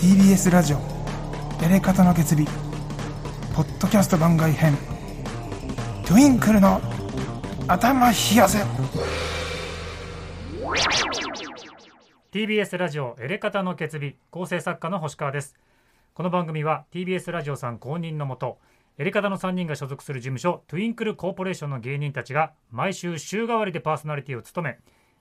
[0.00, 0.78] TBS ラジオ
[1.62, 2.46] エレカタの決日
[3.54, 4.74] ポッドキャスト番外編
[6.06, 6.80] トゥインクルの
[7.68, 8.60] 頭冷やせ。
[12.32, 15.54] TBS ラジオエレカタの決日構成作家の星川です。
[16.14, 18.56] この番組は TBS ラジオさん公認のもと
[18.96, 24.78] エレカタの3人が所属する事務所トゥインクルコーポレーションの芸人たちが毎週週替わりでパーソナリティを務め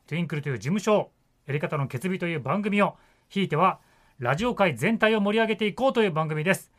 [0.07, 1.11] トゥインクルという事務所を
[1.47, 2.95] エレカタの決日という番組を
[3.27, 3.79] ひいては
[4.19, 6.69] ラジオ界全体を盛り上げていこうという番組です。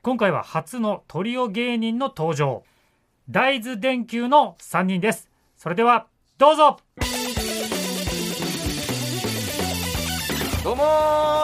[0.00, 2.62] 今回は初のトリオ芸人の登場。
[3.28, 5.28] 大豆電球の3人です。
[5.58, 6.06] それでは
[6.38, 6.78] どうぞ。
[10.64, 10.84] どうも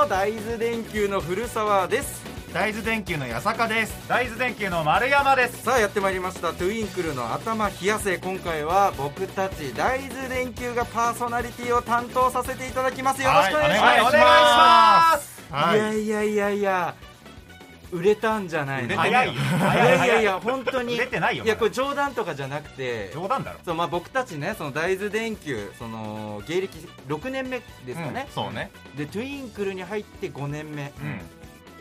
[0.06, 0.08] ー。
[0.08, 2.22] 大豆電球の古澤です。
[2.55, 4.08] 大豆電球の八坂です。
[4.08, 5.64] 大豆電球の丸山です。
[5.64, 6.55] さあやってまいりました。
[6.55, 8.16] トゥインクルの頭冷やせ。
[8.16, 13.22] 今回は僕たち大豆電球がパーソナリティを担当させていただきます。
[13.22, 15.28] よろしくお願いします、はいお願いします。
[15.28, 15.79] いはい。
[15.79, 16.95] やいやいやいや
[17.92, 18.89] 売れたんじゃないの。
[18.89, 19.33] 売れてないよ。
[19.34, 20.94] いやいやいや本当に。
[20.94, 23.11] 売れてないよいやこれ冗談とかじゃなくて。
[23.12, 23.59] 冗談だろ。
[23.64, 28.70] そうまあ僕たちねその大豆電球その芸歴6年目ですかね、そうね。
[28.97, 31.20] でトゥインクルに入って5年目、うん。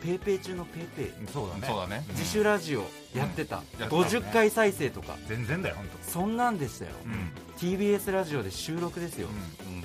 [0.02, 1.12] ペーペー中のペーペー。
[1.32, 1.66] そうだね。
[1.66, 2.04] そうだね。
[2.10, 2.80] 自主ラジオ
[3.14, 3.90] やってた、やってたね。
[3.90, 5.16] 50回再生とか。
[5.28, 7.78] 全然だよ本そんなんでしたよ、当うん。
[7.78, 9.76] TBS ラジオで収録ですよ、うん。
[9.76, 9.84] うん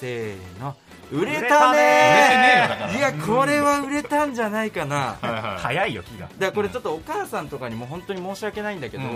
[0.00, 0.76] せーの。
[1.10, 2.68] 売れたね
[2.98, 5.16] いやこれは売れたんじゃないかな、
[5.58, 6.28] 早いよ気が。
[6.38, 9.10] だこれちょっとお母さんとかにも本当に申し訳ないんだけど、うん。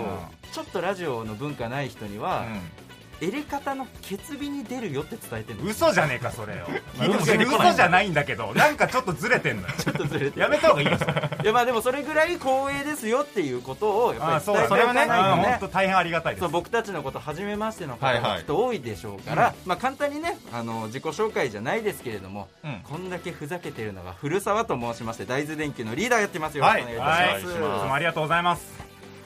[0.51, 5.69] ちょっとラジオの文化ない人には、うエレカタの決日に出るよって伝えてるの。
[5.69, 6.65] 嘘じゃねえかそれよ。
[6.97, 7.69] 聞いても出てこない。
[7.69, 9.73] 嘘じゃないんだけどなんかちょっとずれてんのよ。
[9.79, 11.13] ちょっとずれてやめた方がいいよそれ。
[11.43, 15.05] いやまあでもそれぐらい光栄ですよっていうことをやっぱり伝えてそれはね。
[15.05, 16.41] 本当大変ありがたいです。
[16.41, 18.23] そう僕たちのこと初めましての方はいはい。
[18.23, 22.81] がきっと多いでしょうから、まあ、簡単にねあの自己紹介じゃないですけれども、うん。
[22.83, 26.81] こんだけふざけてるのが古澤と申しまして大豆電球のリーダーやってますよ、はい。
[26.81, 27.85] よろしくお願いいたします、はい。
[27.85, 28.82] いもありがとうございます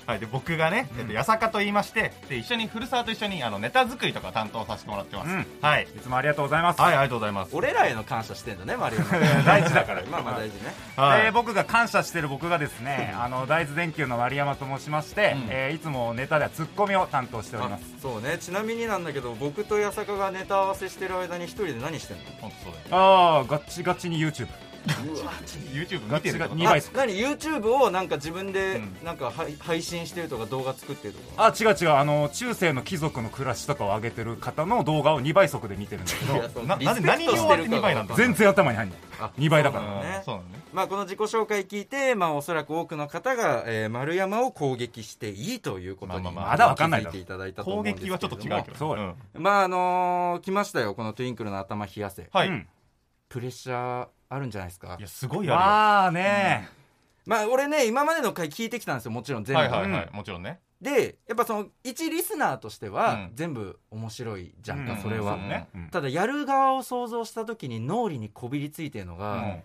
[0.07, 5.29] はいで僕がねえっと八坂と言いましてで一緒に古澤と一緒にあのネタ作りとか担当させてもらってます。
[5.29, 5.45] うん。
[5.61, 5.83] はい。
[5.83, 6.81] いつもありがとうございます。
[6.81, 7.55] はいありがとうございます。
[7.55, 8.99] 俺らへの感謝してんだねマリオ
[9.45, 10.73] 大事だからまあまあ大事ね。
[10.95, 11.25] はい。
[11.25, 15.47] えー僕が感謝してる僕がですねあの大豆電球の丸山と申しまして、うん。
[15.49, 17.83] えーいつもネタではツッコミを担当しております。
[17.97, 18.37] あそうね。
[18.37, 22.23] ちなみになんだけど僕と八坂がネタ合わせしてる間に一人で何してんの？
[22.39, 23.03] 本当そうだよ。
[23.03, 24.47] ああガッチガチに YouTube
[25.73, 26.39] YouTube 見てると？
[26.39, 29.05] ガチがあ2倍速何？YouTube をなんか自分でうん。
[29.05, 31.45] なんかはい配信してるとか動画作ってるとか？
[31.45, 31.89] あ違う違う。
[31.91, 38.99] あの中世の貴族の暮らしとかを上げてる方の動画を2倍速で見てるんだけいやどななぜ何に終わって二倍なんだ全然頭に入んない。
[39.19, 39.83] あ2倍だから。
[39.83, 40.15] そうなのね。
[40.17, 40.57] うんそうなのね。
[40.73, 46.51] まあ、この自己紹介聞いて、まあ、おそらく多くの方が、えー丸山を攻撃していいということに、まあまあまあ。
[46.51, 47.11] まだわかんないだろ。
[47.13, 48.17] 気づいていただいたと思う攻んですけれども。
[48.17, 49.03] 撃はちょっと違うけどそうよ。
[49.05, 52.27] んまああのー来ましたよこのトゥインクルの頭冷やせ。
[52.31, 52.49] はい。
[52.49, 52.67] うん。
[53.29, 54.95] プレッシャーあるんじゃないですか？
[54.99, 56.69] いやすごいあまあね、
[57.25, 59.91] まあ俺ね今までの回聞いてきたんですよもちろん全部、るよはいはい。
[59.91, 60.59] はいもちろんね。
[60.81, 63.31] でやっぱその一リスナーとしては、うん。
[63.33, 65.67] 全部面白いじゃんか、うんそれは、ね。
[65.73, 65.89] うん。
[65.89, 69.41] ただやる側を想像した時に脳裏にこびりついてるのが、うん。
[69.47, 69.63] や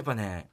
[0.00, 0.48] っぱね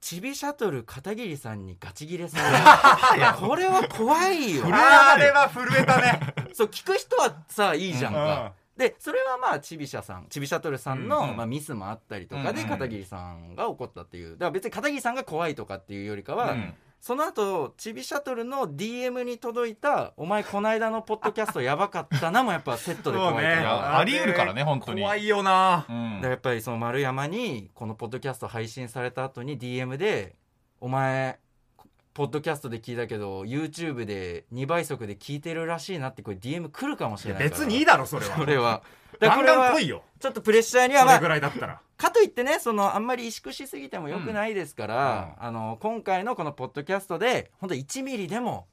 [0.00, 3.38] ちびシャトル片桐さんにガチギレされる。
[3.48, 4.64] これは怖いよ。
[4.66, 6.20] あれは震えたね。
[6.54, 14.32] そう聞く人はさいいじゃんうんか、でそれはまあちびしゃさんちびシャトルさんの、うんまあ、ミスもあったりとかでうん片桐さんが怒ったっていう。
[14.32, 16.74] だから別に片桐さんが怖いとかっていうよりかは、うん。
[17.00, 23.40] その後ちびシャトルの DM に届いた「お前この間のポッドキャストやばかったな」もやっぱセットで怖いか。
[23.40, 23.54] そうね。
[23.54, 23.60] ら。
[23.60, 25.02] いやあり得るからね本当に。
[25.02, 25.86] 怖いよな。
[25.88, 26.14] うん。
[26.16, 30.36] だからやっぱりその丸山にこのポッドキャスト配信された後に DM で
[30.80, 31.38] 「お前
[32.16, 37.50] ポッドキャストで聞いたけど YouTube で2倍速で聞いてるらしいな」ってこれ DM 来るかもしれないから。
[37.50, 38.36] 別にいいだろそれは。
[38.36, 38.82] それは。
[39.20, 40.02] だからガンこれはガン来いよ。
[40.18, 41.78] ちょっとプレッシャーにはまあそれぐらいだったら。
[41.98, 48.66] かといってねそのあんまり萎縮しすぎてもよくないですから、あの今回のこのポッドキャストで本当1ミリでも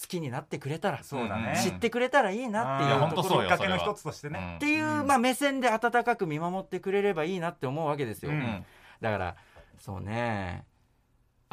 [0.00, 1.60] 好きになってくれたらそうだね。
[1.62, 8.64] 知ってくれたらいいなっていう本当そうよきっかけの一つとしてね、うんっていう、まあ、目線で温かく見守ってくれればいいなって思うわけですよ、うんうん。
[9.02, 9.36] だから
[9.78, 10.64] そうね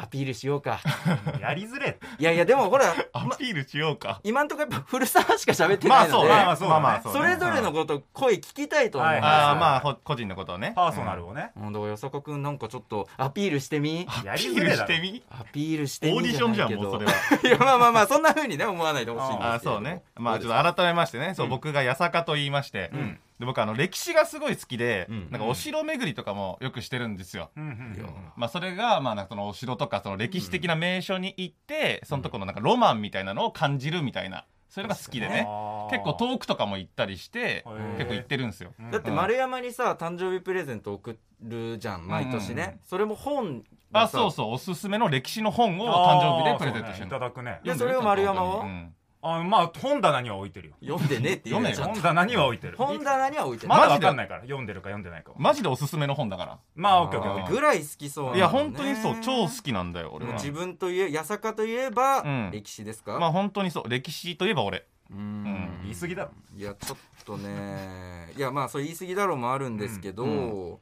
[0.04, 0.82] アピールしようか。
[1.40, 1.98] やりづれ。
[2.20, 4.20] いやいやでもほら、まアピールしようか。
[4.26, 6.68] 今んとこやっぱ古澤しか喋ってないので、まあそうねまあそうだ。
[6.68, 7.20] ねまあまあそうね。
[7.20, 10.74] それぞれのこと声聞きたいと思うんですよ、はいああまあほ個人のことをね。
[10.76, 11.72] パーソナルをね、うん。
[11.72, 14.06] だからよさこくんなんかちょっとアピールしてみ。
[14.26, 15.24] やアピールりづれだろしてみ？
[15.32, 17.12] アピールしてみオーディションじゃんもうそれは。
[17.42, 19.54] いやまあまあまあそんな風にね思わないでほしいんですけれど。
[19.54, 20.04] あーそうね。
[20.18, 21.34] まあちょっと改めましてね。
[21.34, 22.88] そう僕が八坂と言いまして。
[22.88, 25.28] んで僕あの歴史がすごい好きでうん。
[25.32, 27.52] なんかお城巡りとかもよくしてるんですよ。
[27.56, 27.96] うん
[28.36, 35.48] まあそれがまあなんかそのお城とかその歴史的な名所に行ってそのとこのなんかロマンみたいなのを感じるみたいなそれが好きでね。
[35.92, 37.98] 結構遠くとかも行ったりしてー。
[37.98, 38.74] 結構行ってるんですよ。
[38.80, 38.92] うん。
[38.92, 42.70] だって丸山にさ誕生日プレゼント送るじゃん毎年ね、うん。
[42.70, 47.60] うんそれも本あそうそうおすすめの歴史の本を誕生日でプレゼントしてあーそうねいるただくね。
[47.64, 48.64] でそれを丸山は？
[48.64, 48.94] うん
[49.26, 50.76] あまあ本棚には置いてるよ。
[50.82, 52.76] 読んでねって言うじゃん本棚には置いてる。
[52.76, 53.70] 本棚には置いてる。
[53.70, 54.06] まだマジで？
[54.06, 55.36] わかんないから読んでるか読んでないかは。
[55.40, 56.60] マジでおすすめの本だから。
[56.76, 58.38] まあオッケーオッケーぐらい好きそうね。
[58.38, 60.34] いや本当にそう超好きなんだよ俺は。
[60.34, 62.52] 自分といえ八坂といえば、うん。
[62.52, 63.90] 歴史ですか、まあ本当にそう。
[63.90, 64.86] 歴史といえば俺。
[65.10, 65.18] うん。
[65.18, 65.80] うん。
[65.84, 66.32] 言い過ぎだろ。
[66.58, 68.34] いやちょっとね。
[68.36, 70.78] いやまあそれ言い過ぎだろうもあるんですけど、うん。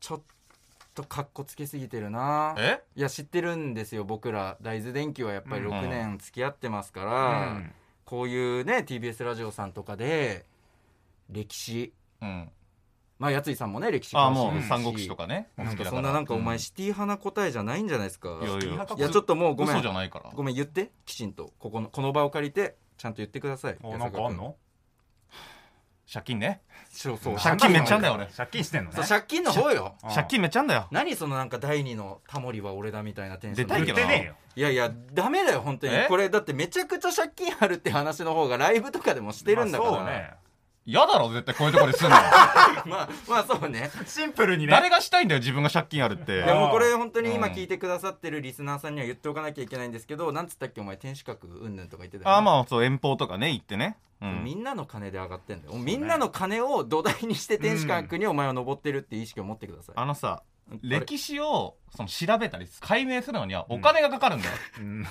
[0.00, 0.20] ちょっ
[1.02, 2.54] とかっこつけすぎてるな。
[2.58, 2.82] え？
[2.96, 4.04] いや知ってるんですよ。
[4.04, 7.72] 僕ら大豆電機はやっぱりうん6年付き合ってますから、うん。
[8.04, 10.44] こういうね TBS ラジオさんとかで
[11.30, 11.92] 歴史。
[12.20, 12.50] うん。
[13.18, 15.48] まあやついさんもね歴史ああも詳しいうし三国志とかね。
[15.56, 18.86] なんかそんななんかお前うシティ派な答えじゃないんじゃないですか、いやいや。
[18.96, 19.74] いやちょっともうごめん。
[19.74, 20.30] 嘘じゃないから。
[20.34, 21.52] ごめん言ってきちんと。
[21.58, 23.76] ここのこの場を借りてちゃんと言ってください。
[23.82, 24.56] おなんかあんの？
[26.12, 27.36] 借金ねそうそう。
[27.36, 28.26] 借金めっちゃあんだよ俺。
[28.26, 28.96] 借金してんのね。
[28.96, 29.94] そう借金の方よ。
[30.14, 30.88] 借金めっちゃあんだよ。
[30.90, 33.68] 何そのなんか第二のタモリは俺だみたいなテンション。
[33.68, 34.06] 出たいけどな。
[34.06, 34.34] 言ってねえよ。
[34.56, 35.94] いやいやダメだよ本当に。
[35.94, 36.06] え？
[36.08, 40.30] これだってめちゃくちゃ借金あるって話の方がライブとかでもしてるんだから、まあそうね
[40.88, 42.16] 嫌だろ絶対こういうところですんの。
[42.16, 43.90] まあまあそうね。
[44.06, 44.70] シンプルにね。
[44.70, 46.36] 誰がしたいんだよ自分が借金あるって。
[46.36, 47.52] いやもうこれ本当に今うん。
[47.52, 52.34] 聞いてくださってるリスナーさんには言っておかなきゃいけないんですけどなんつったっけお前天守閣うんぬんとか言ってたよね。
[52.34, 53.98] ああまあそう遠方とかね行ってね。
[54.22, 54.44] うん。
[54.44, 55.74] みんなの金で上がってんだよ。
[55.74, 60.42] みんなの金を土台にして天守閣にお前は登ってるっていう意識を持ってください、あのさ
[60.82, 65.06] 歴史をその調べたり解明するのにはお金がかかるんだよ、うん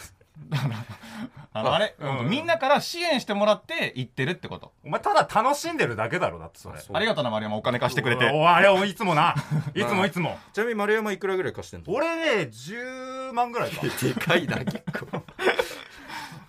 [1.54, 4.74] あのあれ、うんみんなから支援してもらって行ってるってこと。
[4.86, 6.80] お前ただ楽しんでるだけだろだってそれ。
[6.94, 8.30] ありがとうな丸山お金貸してくれて。
[8.32, 9.36] おあれおいつもな。
[9.74, 10.38] いつもいつも。
[10.54, 11.94] ちなみに丸山いくらぐらい貸してんの？
[11.94, 15.24] 俺ね10万ぐらいか でかいな結構。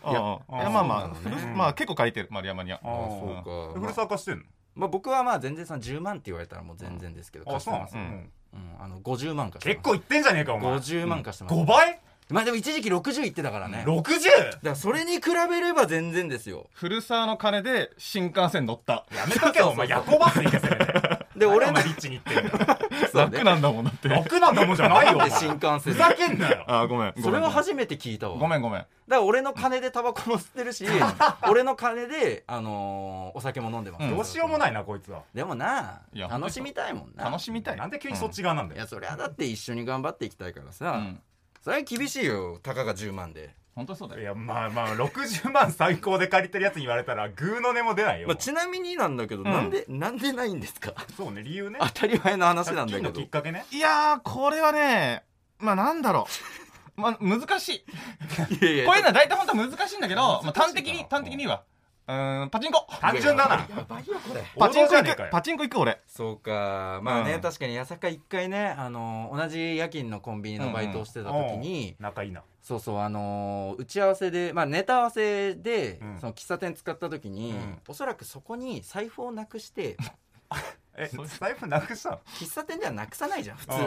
[0.04, 0.10] ああ。
[0.10, 1.10] いやいやまあまあ、
[1.54, 2.78] まあ結構借りてる丸山には。
[2.82, 3.80] あそうか。
[3.80, 4.44] 古沢貸してんの？
[4.74, 8.24] まあ、僕はまあ全然さ10万って言われたらもう全然ですけどあそうなんです貸してます、
[8.54, 8.60] うん。
[8.78, 9.76] うんあの50万貸してます。
[9.76, 10.72] 結構いってんじゃねえかお前。
[10.76, 12.00] 50万貸してます、5倍？
[12.30, 14.58] まあでも一時期60いってたからね、だか 60?
[14.62, 16.68] らそれに比べれば全然ですよ。
[16.74, 19.06] 古沢の金で新幹線乗った。
[19.14, 21.18] やめとけよ お前夜行バス行けせめて。
[21.38, 22.78] で俺の俺のリッチに行ってんだよ。
[23.12, 23.38] そうね。
[23.38, 24.08] 楽なんだもんだって。
[24.08, 26.64] 楽なんだもんじゃないよお前で新幹線でふざけんなよ。
[26.66, 27.22] あごめんごめん。
[27.22, 28.36] それは初めて聞いたわ。
[28.36, 28.80] ごめんごめん。
[28.80, 30.84] だから俺の金でタバコも吸ってるし
[31.48, 34.16] 俺の金で、あのーお酒も飲んでます、うん。
[34.16, 35.22] どうしようもないなこいつは。
[35.32, 37.24] でもないや楽しみたいもんな。
[37.24, 37.76] 楽しみたい。
[37.76, 38.78] なんで急にそっち側なんだよ。
[38.78, 41.20] いやそりゃだって一緒に頑張っていきたいからさ、うん
[41.62, 44.20] それは厳しいよたかが10万で、本当そうだよ。
[44.22, 48.28] いやまあまあ60万最高で借りてるやつに言われたらグーの音も出ないよ。
[48.28, 49.44] まあ、ちなみになんだけど、ん。
[49.44, 50.94] なんでなんでないんですか？
[51.16, 51.78] そうね理由ね。
[51.80, 53.02] 当たり前の話なんだけど。
[53.02, 53.64] 借金のきっかけね。
[53.70, 55.24] いやーこれはね
[55.58, 56.26] まあなんだろ
[56.96, 57.00] う。
[57.00, 57.84] まあ難しい。
[58.60, 61.62] いやいやこういうのは大体本当は難しいんだけど、まあ、端的に端的には
[62.08, 62.86] うーんパチンコ。
[63.00, 64.14] 単純だなやばいよ。
[64.26, 64.42] これ。
[64.58, 66.00] パチンコ行くパチンコ行く俺。
[66.06, 67.00] そうか。
[67.02, 67.40] まあね、うん。
[67.42, 72.42] 確かに八坂一回ねあの同じ夜勤のコンビニのバイトをしてた時に、仲いいな。
[72.62, 76.18] そうそうあのー打ち合わせでまあネタ合わせで、うん。
[76.18, 77.78] その喫茶店使った時に、うん。
[77.88, 79.96] おそらくそこに財布をなくして
[80.96, 82.20] え財布なくしたの？
[82.38, 83.72] 喫茶店ではなくさないじゃん普通。
[83.72, 83.80] うん。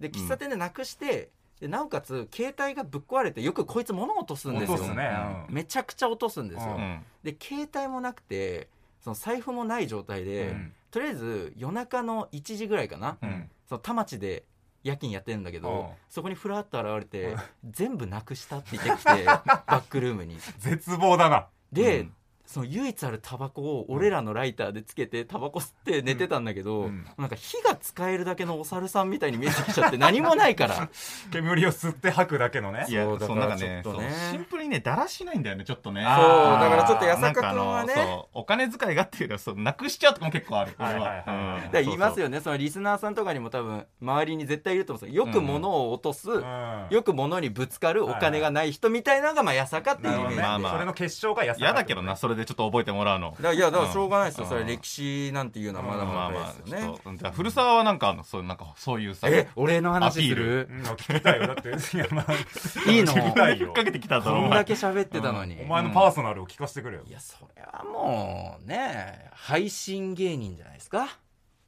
[0.00, 4.78] で喫茶店でなくしてでなおかつ携帯がぶっ壊れてよくこいつ物落とすんですよ。
[4.94, 5.10] ね。
[5.48, 5.54] うん。
[5.54, 7.02] めちゃくちゃ落とすんですよ、ううん。
[7.22, 8.68] で携帯もなくて
[9.00, 10.72] その財布もない状態で、うん。
[10.90, 13.50] とりあえず夜中の1時ぐらいかな、うん。
[13.68, 14.44] その田町で
[14.82, 15.74] 夜勤やってるんだけど、う。
[15.84, 17.40] んそこにふらっと現れて、うん。
[17.70, 20.38] 全部なくしたって言ってきて バックルームに。
[20.58, 21.46] 絶望だな。
[21.72, 22.12] で、うん
[22.46, 27.06] その唯一あるタバコを俺らのライターでつけてタバコ吸って寝てたんだけど、うん。
[27.16, 30.88] なんか火が使えるだけのお猿さんみたいに見えてきちゃって何もないから。
[31.32, 32.84] 煙を吸って吐くだけのね。
[32.88, 34.10] いやそうだからねちょっとね。
[34.30, 36.04] シンプルにねだらしないんだよねちょっとね。
[36.06, 42.40] あそうーだからちょっと八坂なんかあ君はねお金遣いがっていうよりはそうなくしちゃうとかも結構あるはいは言いますよよね。
[42.40, 45.26] そのリスナーさんとかにも多分周りに絶対いると思うんですよ。
[45.26, 46.86] よく物を落とす、うん。
[46.90, 53.36] よく物にぶつかるお金がない人みたいなのがまあ八坂っていうイメージねまあまあそれの結晶が安嫌だけどなそれでちょっと覚えてもらうの。
[53.40, 54.50] いやだからしょうがないですよ、うん。
[54.50, 56.78] それ歴史なんていうのはまだまだですよ。
[56.78, 61.46] ね、ちょっとじゃあ古澤はなんかあのそうなんかそういうさえ俺の話すアピるうん聞きたいよ。
[61.48, 63.12] だって いやまあいいの？
[63.12, 67.02] 聞きたいかけてきたぞこんお前だけ喋ってたのに、お前のパーソナルを聞かせてくれよ。
[67.06, 71.08] いやそれはもうね配信芸人じゃないですか、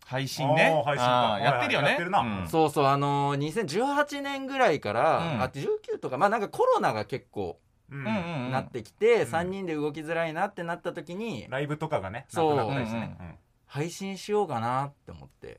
[0.05, 0.83] 配信ね。
[0.85, 1.89] 配信やってるよね。
[1.89, 2.21] やってるな。
[2.21, 2.49] うん。
[2.49, 5.43] そうそうあのー2018年ぐらいから、うん。
[5.43, 9.29] あ19とかまあなんかコロナが結構うんうんうんうんなってきて、ん。
[9.29, 12.57] 3人で動きづらいなってなった時に、ライブとかがねそう。
[12.57, 15.59] なくなったりしてね配信しようかなって思って。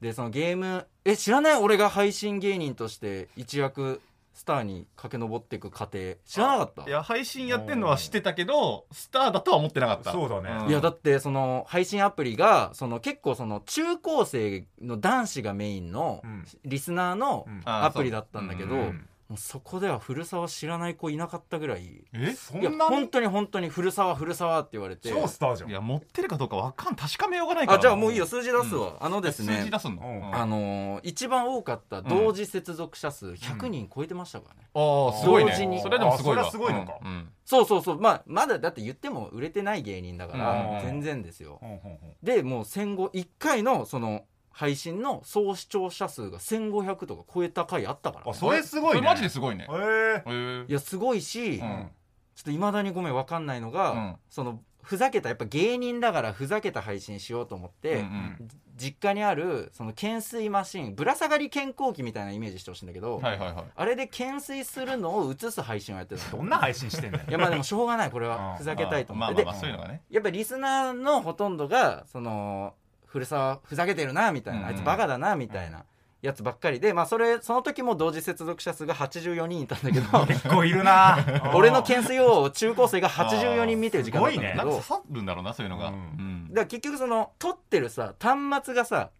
[0.00, 4.00] でそのゲームえ知らない俺が配信芸人として一躍
[4.34, 6.14] スターに駆け上っていく過程。
[6.24, 6.88] 知らなかった？
[6.88, 10.10] いや配信やってんのは知ってたけどスターだとは思ってなかった。
[10.10, 10.66] そうだね。
[10.66, 16.44] んいやだってその配信アプリがその結構その中高生の男子がメインのうん。
[16.64, 22.04] リスナーのアプリだったんだけど、うんもうそこでは古澤知らない子いなかったぐらい。
[22.12, 22.18] え？
[22.20, 22.76] いやそんなに？
[22.76, 25.08] 本当に本当に古澤古澤って言われて。
[25.08, 25.70] 超スターじゃん。
[25.70, 27.78] いや持ってるかどうかわかん確かめようがないから。
[27.78, 28.26] あじゃあもういいよ。
[28.26, 30.16] 数字出すわ、あのです数ね字出すの、うん。
[30.18, 35.76] うんあのー一番多かった同時接続者数100人超えてましたからね、ああすごい同時に。
[35.76, 36.46] ねそれでもすごいわ。
[36.46, 36.98] あそれはすごいのか。
[37.02, 37.28] うんうん。
[37.46, 38.00] そうそうそう。
[38.00, 40.80] まあまだだって言っても売れてない芸人だから、うん。
[40.82, 41.98] 全然ですよ、うんうんうん。
[42.22, 49.00] でもう戦後1回のその配信の総視聴者数が1500とか超えた回あったから、ね、あそれすごいね。
[49.00, 49.66] マジですごいね。
[49.70, 50.64] へえ。
[50.68, 51.90] いやすごいし、うん。
[52.34, 54.16] ちょっといまだにごめん分かんないのが、うん。
[54.30, 58.48] そのふざけたやっぱ芸人だからふざけた配信しようと思って、うんうん。
[58.74, 63.64] 実家にあるその懸垂マシンぶら下がり健康器みたいなイメージしてほしいんだけど、はいはいはい。
[63.74, 66.38] あれで懸垂するのを映す配信をやってたの。
[66.38, 67.24] どんな配信してんだよ。
[67.28, 68.32] いやまあでもしょうがないこれうん。
[68.32, 70.02] はふざけたいと思まあって、まあまあそういうのがね。
[70.10, 72.74] でやっぱりリスナーのほとんどがその
[73.12, 75.84] 古澤ふざけてるなみたいな、うんあいつバカだなみたいな
[76.22, 81.18] やつばっかりでまあそれその時も同時接続者数が84人いたんだけど結構いるな。
[81.54, 85.88] 俺の懸垂を中高生が84人見てる時間だったんだけど、なんか刺さるんだろうなそういうのが。
[85.88, 86.48] ううんん。
[86.48, 89.10] だから結局その撮ってるさ端末がさ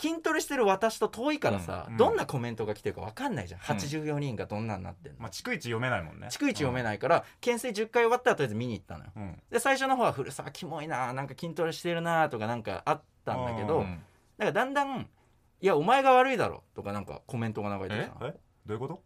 [0.00, 1.96] 筋トレしてる私と遠いからさ、うん。
[1.96, 3.62] どんなコメントが来てるか分かんないじゃん、ん。
[3.62, 6.28] 84人がどんなんなってんの、まあ逐一読めないもんね。
[6.30, 9.10] 逐一読めないから懸垂10回終わったらとりあえず見に行ったのよ。
[9.16, 9.42] うん。
[9.50, 14.02] で最初の方は古澤キモいななんか筋トレしてるなとかなんかあったんだけど、うん。
[14.38, 15.08] だからだんだん
[15.60, 18.26] 「いやお前が悪いだろ」とかなんかコメントが流れてきたの。
[18.28, 18.34] え？
[18.66, 19.02] どういうこと？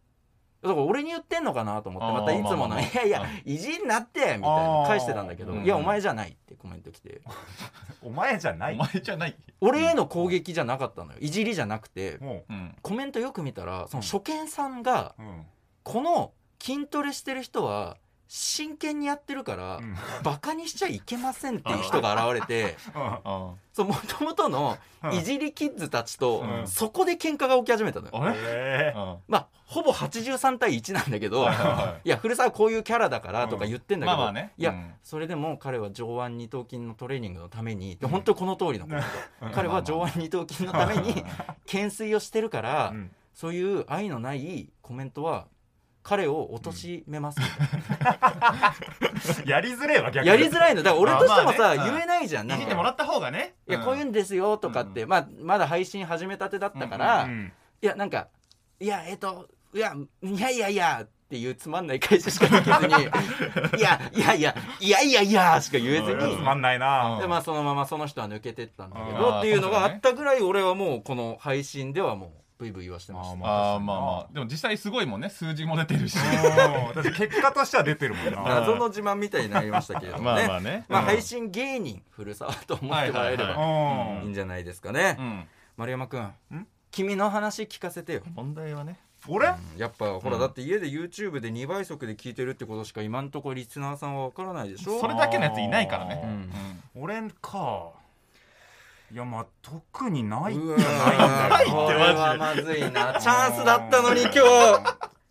[0.61, 2.81] だから俺に言ってんのかなと思ってまたいつもの「まあまあまあ。
[2.81, 7.21] いやいやいじんなって」みたいな返してたんだけど「あーいやお前じゃない」ってコメント来て。
[8.01, 9.35] お前じゃなおい前じゃない。
[9.61, 11.17] 俺への攻撃じゃなかったのよ。
[11.19, 12.17] いじりじゃなくて。
[12.19, 12.75] もうん。
[12.81, 15.45] コメントよく見たらその初見さんがううん。
[15.83, 17.97] この筋トレしてる人は
[18.31, 19.95] 真剣にやってるからうん。
[20.23, 25.13] バカにしちゃいけませんっていう人が現れてあそうもともとのうん。
[25.13, 26.67] いじりキッズたちとうん。
[26.67, 29.19] そこで喧嘩が起き始めたのよ。
[29.27, 34.53] まあほぼ83対1なんだけどはいや古澤こういうキャラだからとか言ってんだけど、まあまあね。
[34.57, 39.51] いや、うんそれでも彼は上腕二頭筋のトレーニングのためにで本当にこの通りのこと、うん。
[39.53, 41.23] 彼は上腕二頭筋のために
[41.65, 43.11] 懸垂をしてるから、うん。
[43.33, 45.47] そういう愛のないコメントは
[46.09, 48.73] 彼を貶めますみたいな、
[49.45, 50.27] やりづれえわ逆に。
[50.27, 50.81] やりづらいの。
[50.81, 51.91] だから俺としてもさ、まあまあね。
[51.91, 53.53] 言えないじゃんなんてもらった方がね。
[53.67, 58.27] いやこういうんですよとかって、まあ、まだ配信始めたてだったから、うんいやなんか
[58.79, 62.93] いやえっ、といやいやいやいやっていうつまんない返ししかできずに
[63.79, 67.19] いやいやいやいやいやいやしか言えずにつまんないな。
[67.21, 73.47] でまあそのままその人は抜けてったんだけどっていうのがあったぐらい俺はもうこの配信ではもうブイブイ言わしてました。
[73.47, 74.33] ああまあまあ。
[74.33, 75.29] でも実際すごいもんね。
[75.29, 76.17] 数字も出てるし。
[76.19, 80.43] うんだって結果としては出てるもんな謎の自慢みたいになりましたけれどもね。
[80.45, 80.85] まあまあね。
[80.89, 81.05] まあうん。
[81.05, 84.23] 配信芸人古澤と思ってもらえれはいばうん。
[84.23, 85.15] いいんじゃないですかね。
[85.17, 85.47] うん。
[85.77, 88.23] 丸山君ん君の話聞かせてよ。
[88.35, 88.99] 問題はね。
[89.29, 89.47] 俺？
[89.77, 94.99] やっぱほらうんだって家で YouTube で2倍速で聞いてるってことしか今んとこリスナーさんは分からないでしょ。
[94.99, 96.21] それだけのやついないからね。
[96.23, 96.51] うん。
[97.03, 97.91] 俺か
[99.11, 101.85] いやまあ特にないうわじゃないんだよー。
[101.85, 103.19] これはまずいな。
[103.19, 104.39] チャンスだったのに今日。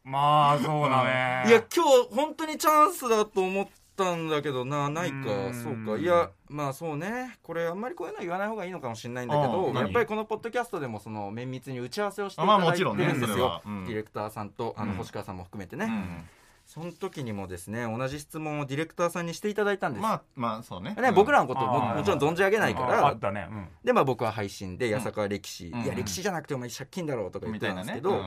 [0.04, 1.44] まあそうだね。
[1.48, 4.88] いや今日本当にチャンスだと思ったんだけどな。
[4.88, 5.16] ないか。
[5.16, 7.38] うんそうかいやまあそうね。
[7.42, 13.34] これあんまりこういうのは言わない方がいいのかもしれないんだけあどやっぱりこのポッドキャストでもその綿密に打ち合わせをしていあまあただいてるもちろんですよ。
[13.34, 13.84] それは、うん。
[13.86, 14.96] ディレクターさんとあのうん。
[14.98, 16.28] 星川さんも含めてね、うん
[16.78, 20.94] その時にもですね同じ質問をディレクターさんにしていただいたんです、まあまあそうね。
[20.94, 23.48] ね、僕らのことももちろん存じ上げないかああらったね。
[23.50, 23.68] うん。
[23.82, 25.82] でまあ僕は配信で八坂は歴史、うん。
[25.82, 27.86] いや歴史じゃなくてお前借金だろうとか言ってみたいなね。
[27.86, 27.94] たん。
[27.94, 28.24] ですけど、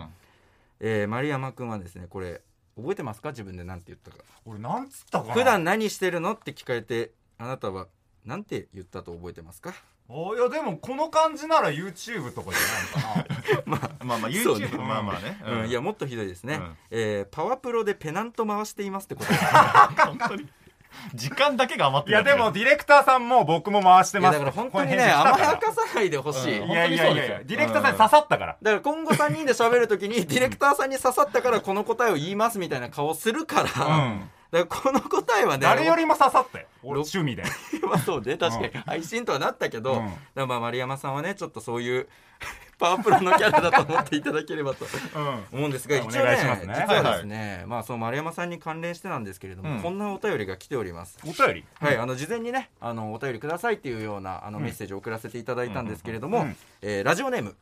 [0.81, 2.41] えー丸山君はですねこれ
[2.75, 3.29] 覚えてますか？
[3.29, 4.17] 自分で何て言ったか。
[4.46, 5.34] 俺なんつったかな。
[5.34, 6.34] 普段何してるの？
[6.34, 7.88] って聞かれてあなたは
[8.25, 9.74] 何て言ったと覚えてますか？
[10.13, 13.89] おいやでもこの感じなら YouTube とかじゃないかな。
[14.06, 14.65] まあまあそうね。
[14.65, 15.41] YouTube まあまあね。
[15.63, 16.77] うん、いやもっとひどいですね、うん。
[16.91, 19.46] えーパワプロでペナント回していますってことです。
[19.46, 20.50] 本当に。
[21.15, 24.34] 時間だけが余っていやでもディレクターさんも僕も回してます。
[24.34, 26.70] だから本当にこね甘やかさないでほしい、うん。
[26.70, 27.39] いやいやいやいや。
[27.44, 28.58] ディレクターさんに刺さったから。
[28.62, 37.43] だから今後3人で喋るときにディレクターさんに刺さったからこの答えを言いますみたいな顔するから、うんだからこの答えはね誰よりも刺さったよ俺ろ趣味で。
[37.84, 38.84] まあそうね確かに。
[38.86, 39.93] 配信とはなったけど、
[40.36, 40.48] うん。
[40.48, 42.08] まあ丸山さんはねちょっとそういう
[42.77, 45.43] パワープロのキャラだと思っていただければとうん。
[45.60, 46.74] 思うんですがお一応ね願いしますね。
[46.75, 49.81] 実はですね、まあその丸山さんに関連してなんですけれども、うん。
[49.81, 51.17] こんなお便りが来ております。
[51.24, 51.65] お便り？
[51.75, 54.63] はい、あの事前にねあのお便りくださいっていうようなあのうん。
[54.65, 56.58] メッセージを送らせていただいたんですけれども、うん。
[56.81, 57.55] えーラジオネーム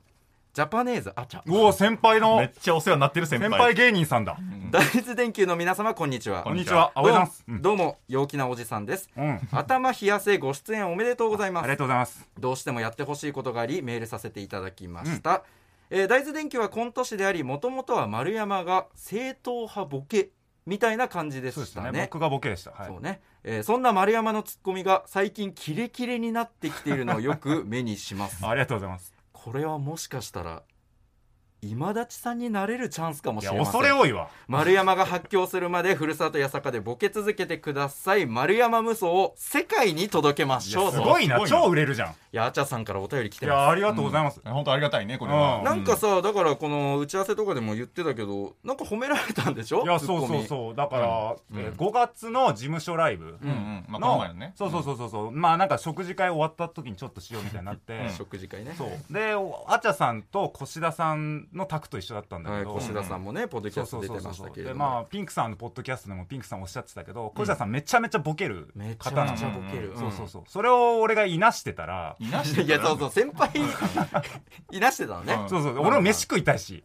[0.60, 2.36] ジャパネーズアチャおお先輩の。
[2.36, 3.50] めっちゃお世話になってる先輩。
[3.50, 4.38] 先輩芸人さんだ。
[4.72, 6.44] 大豆電球の皆様こんにちは。
[6.44, 6.92] こんにちは。
[6.96, 7.62] あおはようございますうん。
[7.62, 9.10] どうも陽気なおじさんです。
[9.16, 9.40] うん。
[9.54, 11.64] 頭冷やせご出演おめでとうございます。
[11.64, 12.28] ありがとうございます。
[12.38, 15.44] どうしてもやってほしいことがありメールさせていただきました、
[15.92, 20.32] えー大豆電球はコント師でありもともとは丸山が正統派ボケ
[20.66, 22.10] みたいな感じでそうでしたしたねね。
[22.12, 22.72] 僕がボケでした。
[22.72, 22.88] はい。
[22.90, 28.44] そうね、えーそんな丸山のツッコミが最近キレキレになってきているのをよく目にします。
[28.46, 29.19] ありがとうございます
[29.50, 30.62] これはもしかしたら
[31.62, 33.66] 今立さんになれるチャンスかもしれません。
[33.66, 34.30] 恐れ多いわ。
[34.48, 38.26] 丸山が発狂するまでふるさと八坂でボケ続けてください。
[38.26, 40.92] 丸山無双を世界に届けましょう。
[40.92, 41.40] とすごいな。
[41.46, 42.10] 超売れるじゃん。
[42.12, 44.40] いやあちゃさんからお便り来いてまやありがとうございます。
[44.46, 45.58] 本当ありがたいねこれは。
[45.58, 45.64] うん。
[45.64, 49.84] すなんかさだからこの打ち合わせとかでも言ってたけどなんか褒められたんでしょ？
[49.84, 50.76] いやそうそうそう。
[50.76, 51.60] だからうん。
[51.62, 53.38] えー5月の事務所ライブ。
[53.42, 53.50] うん。
[53.50, 53.86] うん。
[53.90, 54.54] まあこのの前のね。
[54.56, 55.32] そうそうそうそうそう。
[55.32, 58.10] まあなんか食事会終わった時にちょっとしようみたいになって。
[58.18, 58.74] 食事会ね。
[58.78, 59.14] そう。
[59.14, 59.34] で
[59.68, 69.32] あちゃさんと越田さんのタクと一緒だったんだはいけど越田さんもねポッドキそうャスト出てましたけどあピンクさんのポッドキャストでもピンクさんおっしゃってたけど越田さんめちゃめちゃボケる方なの。
[69.32, 69.94] めちゃボケる。
[69.98, 70.44] そうそうそう。
[70.48, 72.16] それを俺がいなしてたら。
[72.20, 73.52] いなしていやそうそう先輩
[74.72, 75.34] いなしてたのね。
[75.34, 75.50] うん。
[75.50, 75.80] そうそう。
[75.80, 76.84] 俺も飯食いたいし。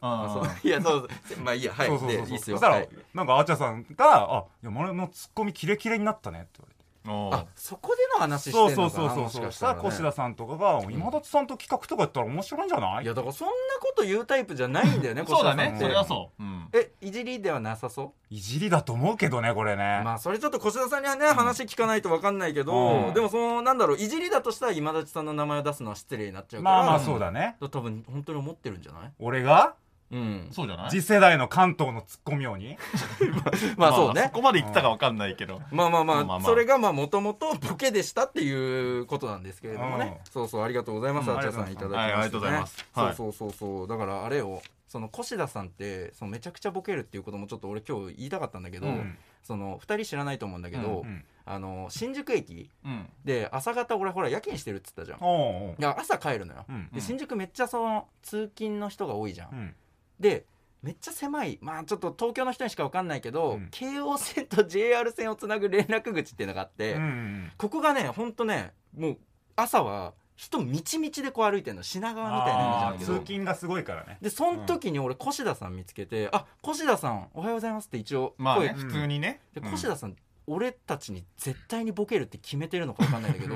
[0.63, 1.09] いやそう
[1.43, 1.89] まあいいやはい。
[1.89, 2.57] そうそうそうでいいっすよ。
[2.57, 2.89] そしたらはい。
[3.13, 6.74] なんかあちゃさんが「あいや俺のツッコミキレキレになったね」って言われて。
[7.07, 13.05] あそこでの話してそうんそうのかなもしそうそうそうかしたら越田さんとかが今立さんと企画とかやったら面白いんじゃない？
[13.05, 15.77] いやだからそんなこと言うタイプじゃないんだよねそうだね。
[15.79, 16.43] それはそう。
[16.43, 16.69] うん。
[16.73, 23.15] えいじりではなさそいじりだと思うけどねこれね、うまあそれちょっと越田さんにはね話聞かないと分かんないけど、うん。
[23.15, 27.57] でもそのなんだろういじりだとしたら今立さんの名前を出すのは失礼になっちゃうからまあまあそうだね。
[27.61, 29.13] 多分本当に思ってるんじゃない？
[29.19, 29.75] 俺が？
[30.15, 30.49] うん。
[30.53, 30.91] そうじゃない？
[30.91, 32.77] 次世代の関東のツッコミ王に？
[33.77, 34.23] まあそうね。
[34.25, 35.61] そこまで言ってたかわかんないけど。
[35.73, 41.39] まあまあまあ、まあまあそれがまあもともとボケでしたっていうことなんですけれどもね、うそうそうありがとうございます、うん。
[41.39, 41.97] あちゃさんいただきまして、ね。
[41.97, 42.87] はいありがとうございます。
[42.95, 43.15] はい。
[43.15, 43.79] そうそうそう。
[43.79, 49.19] そうだからあれをその越田さんってそのめちゃくちゃボケるっていうこともちょっと俺今日言いたかったんだけど、うん。
[49.43, 51.25] その2人知らないと思うんだけど、うん。
[51.47, 52.71] あの新宿駅。
[52.85, 53.09] うん。
[53.25, 55.19] で朝方俺ほら夜勤してるっつったじゃん。
[55.19, 55.31] いおう
[55.71, 56.89] おうや朝帰るのよ、うん。
[56.93, 59.75] で新宿めっちゃその通勤の人が多いじゃん、うん
[60.21, 60.47] で
[60.83, 61.59] めっちゃ狭い。
[61.63, 63.69] まあちょっと東京の人にしか分かんないけど、うん。
[63.71, 69.19] 京王線と JR 線をつなぐ連絡口っていうのがあって、うんうんここがねほんとねもう
[69.57, 73.15] 朝は人みちみちでこう歩いてるの品川みたいなイメージなんだけど。
[73.15, 74.19] 通勤がすごいからね。
[74.21, 79.41] でその時に俺越田さん見つけて「あ越田さんおはようございます」って一応声、まあね普通にね。
[79.55, 79.73] でうん。
[79.73, 83.55] 越田さん、俺たちに絶対にボケるって決めてるのか分かんないんだけど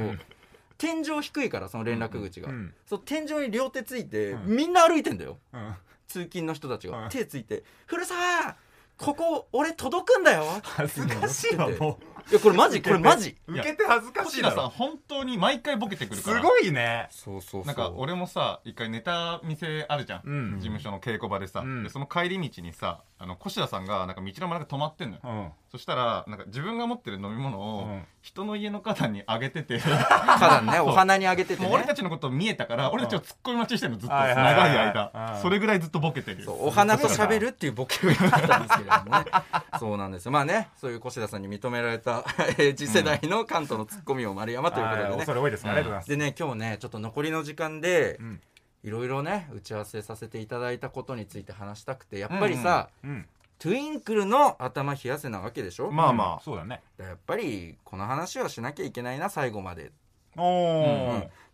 [0.78, 2.74] 天井低いからその連絡口が、うん。
[2.86, 4.56] そう天井に両手ついて、うん。
[4.56, 5.36] みんな歩いてんだよ。
[5.52, 5.74] うん
[6.08, 8.56] 通勤の人たちが、うん手ついて「古澤
[8.96, 11.98] ここ俺届くんだよ」恥ずかしいわも
[12.30, 13.36] いやこれマジこれマジ。
[13.46, 16.40] う受けて恥ずかしい越田さん本当に毎回ボケてくるから。
[16.40, 17.08] すごいね。
[17.10, 17.64] そうそうそう。
[17.64, 20.54] なんか俺もさ一回ネタ見せあるじゃん、うん。
[20.56, 21.84] 事務所の稽古場でさ、うん。
[21.84, 25.50] でその帰り道にさあの越田さんがなんか道の真ん中止まってんのよ、うん。
[25.72, 28.02] そしたらなんか自分が持ってる飲み物をうん。
[28.20, 31.66] 人の家の方にあげてて、花壇ねお花にあげててね。
[31.66, 34.14] もう俺たちのこと見えたから俺たちを突っ込み待ちしてるのずっと。
[34.14, 34.86] はい長はいいはい。
[34.88, 35.34] 間。
[35.34, 35.40] うん。
[35.40, 36.40] それぐらいずっとボケてる。
[36.40, 39.24] よそうお花と喋るっていうボケをやったんですけれどもね。
[39.80, 40.32] そうなんですよ。
[40.32, 42.17] まあねそういう越田さんに認められた
[42.58, 45.34] えー次世代の関東のツッコミを丸山ということでね。
[45.34, 48.40] れ多いですありがとうございますでね今日ねちょっと残りの時間でうん
[48.84, 53.26] いろいろね打ち合わせさせていただいたことについて話したくてやっぱりさ、うん
[53.58, 56.80] トゥインクルの頭冷やせなわけでしょ、まあまあそうだね。
[56.96, 59.82] やっぱりこの話はしなきゃいけないな最後まで。
[59.84, 59.90] おお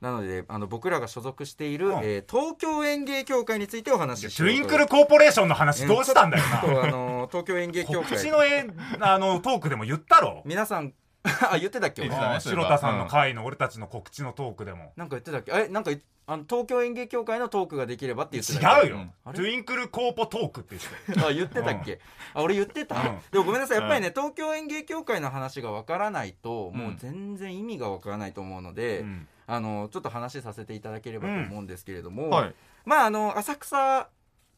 [0.01, 1.95] なのであの僕らが所属している、うん。
[2.03, 4.55] えー東京園芸協会についてお話ししようと。
[4.55, 6.61] トゥインクルコーポレーションの話どうしたんだよな。
[6.63, 8.11] そうあの東京園芸協会。
[8.11, 8.67] 告知のえ
[9.01, 10.43] あのトークでも言ったろ。
[10.45, 10.93] 皆さん
[11.51, 14.93] あ言ってたっけ俺言ってたね白田さんの回の俺たちの告知のトークでも。
[14.97, 18.87] なんか言ってたっけえなんかいあの東京園芸協会のトークができればって言ってたっけ？
[18.87, 18.97] 違うよ。
[18.97, 19.13] うん。
[19.25, 19.39] あれ？
[19.39, 22.01] トゥインクルコーポトークって言ってあ言ってたっけ、
[22.33, 23.21] あ俺言ってた、うん。
[23.31, 29.29] でもごめんなさいやっぱりね、東京園芸協会の話がわからないと、もう全然意味がわからないと思うので、たうん。
[29.47, 32.55] あのちょっと話させていただければと思うんですけれども、はい。
[32.87, 34.09] まああの浅草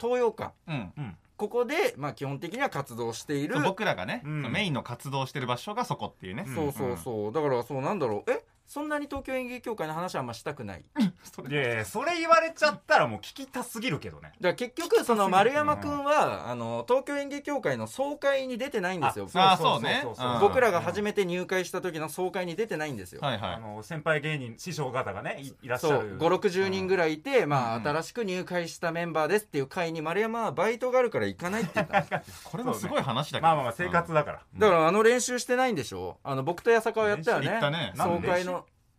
[0.00, 0.52] 東洋館。
[0.68, 0.92] うん。
[0.96, 3.60] うんここで、まあ、基本的には活動している。
[3.62, 10.84] 僕らがね、うんメインの活動してる場所がそこっていうね、うそうそうそうだからそうなんだろうえそんなに東京園芸協会の話はあんましたくない。
[11.22, 14.22] それいやいやそれ言われちゃったらもう聞きたすぎるけどね。
[14.22, 19.28] だから結局その丸山君は、あの東京園芸協会の総会に出てないんですよ。
[19.34, 20.04] ああそうね。
[20.04, 20.40] うん。
[20.40, 23.54] 僕らが初めて入会した時の総会に出てないんですよ、はいはい。
[23.54, 33.46] あの先輩芸人師匠方がねいいらっしそうゃる560人ぐらいいて、まあうん新しく入会したメンバーですっていう会に丸山はバイトがあるから行かないって言ったんです これもすごい話だけど。
[33.46, 34.42] まあまあまあ生活だから。
[34.56, 36.18] だからあの練習してないんでしょ。
[36.24, 37.46] あの僕と八坂はやったよね。
[37.46, 37.92] 練習行ったね。
[37.96, 38.55] 総会の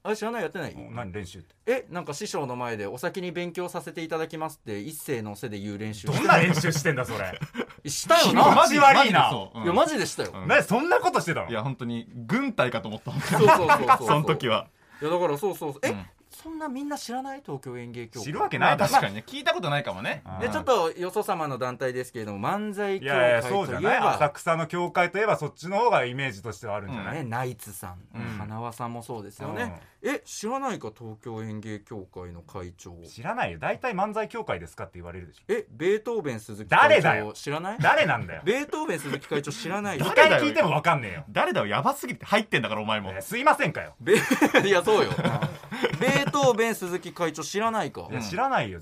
[0.08, 0.72] あれ知らないやってない？
[0.72, 1.54] うん何練習って。
[1.66, 6.08] えなんか師匠の前でお先に勉強させていただきますって一斉のせで言う練習。
[6.08, 7.38] どんな練習してんだそれ。
[7.90, 9.58] したよ気な持ち悪いなマジでそう。
[9.58, 9.64] うん。
[9.66, 10.48] いやマジでしたよ、うん。
[10.48, 11.50] 何そんなことしてたの？
[11.50, 13.98] いや本当に軍隊かと思ったそうそうそうそう。
[14.08, 14.68] その時は。
[15.02, 15.82] いやだからそうそうそう。
[15.84, 16.06] え、うん
[16.44, 18.26] そんなみんな知らない東京演芸協会。
[18.26, 18.78] 知るわけまない。
[18.78, 19.24] だろあ確かにね。
[19.26, 20.24] 聞いたことないかもね。
[20.40, 23.84] でちょっとよそ様の団体ですけれども漫才い協やいや会そうじゃない。
[23.84, 28.38] といえば浅草の教会といえばそっちの方がイメージとしてはあるんじゃない、ね、ナイツさん、うん。
[28.38, 33.60] 花輪さんもそうですよね、え知らないか東京演芸協会の会長知らないよ。
[33.60, 35.42] 大体漫才協会ですかって言われるでしょ。
[35.48, 37.28] えベートーベン鈴木会誰だよ。
[37.28, 37.78] 長知らない？
[37.80, 38.42] 誰なんだよ。
[38.46, 41.24] ベートーベン鈴木会長知らない2よ回聞いても分かんねえよ。
[41.30, 43.12] 誰だよやばすぎて入ってんだからお前も。
[43.12, 43.96] えーすいませんかよ。
[44.00, 44.14] ベ
[44.66, 45.12] いやそうよ
[46.00, 48.08] ベートーベン鈴木会長知らないか。
[48.12, 48.80] いや知らないよ。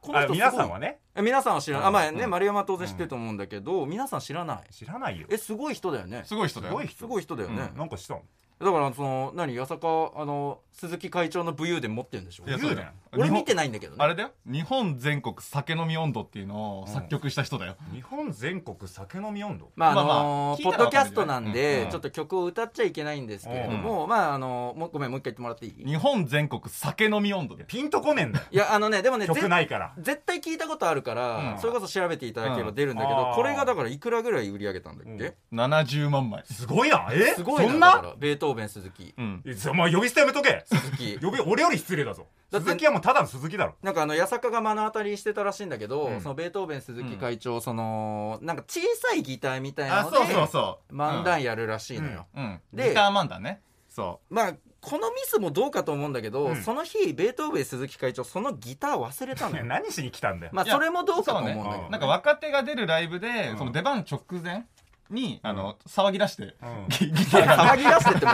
[0.00, 1.00] この人皆さんはね。
[1.16, 2.30] え皆さんは知らないあまあね、うん。
[2.30, 4.72] 丸山は当然知ってると思うんだけど、皆さん知らない。
[4.72, 5.26] 知らないよ。
[5.30, 6.22] えすごい人だよね。
[6.24, 6.72] すごい人だよ。
[6.72, 8.22] すごい人すごい人だよね、なんかしたの？
[8.60, 9.56] だからその何？
[9.56, 13.98] 八坂あの鈴木会長の武勇伝持ってるんでしょいや言うじゃん俺見てないんだけどね。
[13.98, 14.30] あれだよ。
[14.44, 17.76] 日本全国酒飲み温度っていうのを作曲した人だよ。
[17.94, 19.70] 日本全国酒飲み温度？
[19.74, 21.90] まああのまあまあポッドキャストなんで、うん。
[21.90, 25.84] ちょっと曲を歌っちゃいけないんですけれども、まああのもうごめんもう一回言ってもらっていい？
[25.86, 27.64] 日本全国酒飲み温度で。
[27.64, 28.40] ピンとこねえんだ。
[28.40, 29.94] よいやあのねでもねぜ曲ないから。
[29.98, 31.58] 絶対聞いたことあるから、うん。
[31.58, 36.42] それこそ調べていただければ出るんだけど、これがだからいくらぐらい売り上げたんだっけ、70万枚。
[36.44, 37.08] すごいな。
[37.10, 37.34] え？
[37.34, 39.14] すごいそなんだからベートーベン鈴木。
[39.16, 39.42] うん。
[39.42, 41.18] 呼び捨てやめとけ鈴木。
[41.24, 42.26] 呼び俺より失礼だぞ。
[42.50, 43.74] だって鈴木はもうただの鈴木だろ。
[43.82, 46.20] なんかあの八坂が目の当たりにしてたらしいんだけど、うん。
[46.20, 50.94] そのベートーベン鈴木会長、そのなんか小さいギターみたいなのであそうそうそう。
[50.94, 52.44] 漫談やるらしいのよ、うん。
[52.44, 52.60] うん。
[52.72, 53.62] でギター漫談ね。
[53.88, 56.62] そまあこのミスもどうかと思うんだけど、うん。
[56.62, 59.64] その日ベートーベン鈴木会長そのギター忘れたのよ。
[59.66, 60.52] 何しに来たんだよ。
[60.54, 61.90] まあいやそれもどうかと思うんだけど、うん。
[61.90, 63.58] なんか若手が出るライブでうん。
[63.58, 64.66] その出番直前
[65.10, 66.86] にあの騒ぎ出してうん。
[66.90, 67.74] ギギターが。
[67.74, 68.32] 騒ぎ出してっても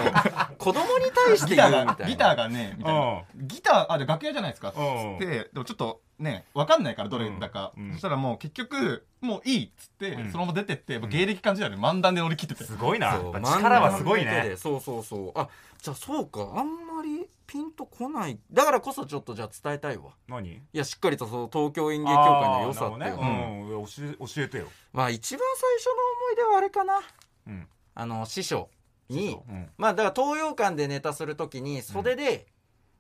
[0.58, 2.04] 子供に対してギター言うみたいな。
[2.04, 3.22] がギターがねみたいな。
[3.34, 4.72] ギターあで楽屋じゃないですか。
[4.76, 5.18] うん。
[5.18, 7.84] ででもちょっとね分かんないからどれだか、うん。
[7.84, 10.32] うんそしたらもう結局もういいっつって、うん。
[10.32, 12.64] そのまま出てって、もう芸歴感じないで漫談で乗り切ってて。
[12.64, 14.42] すごいなやそうっぱ力はすごいね。
[14.42, 15.32] でそうそうそう。
[15.38, 15.48] あ
[15.80, 18.38] じゃあそうかあんまりピンとこない。
[18.50, 20.04] だからこそちょっとじゃあ伝えたいわ。
[20.26, 20.54] 何？
[20.54, 23.10] いやしっかりとその東京演芸協会の良さっていう。
[23.10, 23.10] ね。
[23.10, 23.84] うん。
[23.84, 24.68] 教えてよ。
[24.94, 27.00] まあ一番最初の思い出はあれかな。
[27.46, 27.66] うん。
[27.94, 28.70] あの師匠
[29.10, 29.68] にうん。
[29.76, 32.46] まあだから東洋館でネタするときに袖で、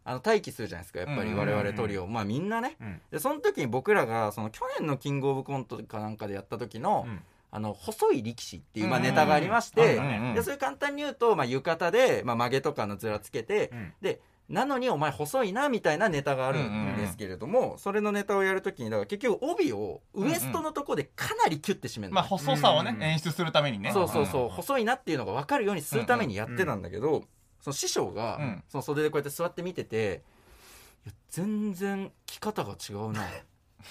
[0.04, 1.00] あの待機するじゃないですか。
[1.00, 1.38] やっぱりうん。
[1.38, 2.76] 我々トリオ、まあみんなね。
[2.78, 3.00] うん。
[3.10, 7.22] でその時に僕らがその去年のキングオブコントかなんかでやった時の、うん。
[7.54, 10.04] あの細い力士っていう、まあ、うんネタがありまして、うん。
[10.04, 10.28] うん。
[10.28, 10.34] うん。
[10.34, 13.92] でそれ簡単に言うと、まあ、浴衣で、まあ、曲げとかのずらつけて、うん。
[14.00, 14.20] で
[14.52, 23.92] なのにお前細いなみたいなネタがあるんですけれども、それのネタをやるときにだから結局帯をウエストのとこでかなりキュッて締めるの、まあ細さをね、うん演出するためにね。
[23.92, 27.24] そうそうそう、うん細いなっていうのが分かるようにするためにやってたんだけど、
[27.60, 28.64] その師匠が、うん。
[28.68, 30.22] その袖でこうやって座って見てて
[31.06, 33.22] 「いや全然着方が違うな」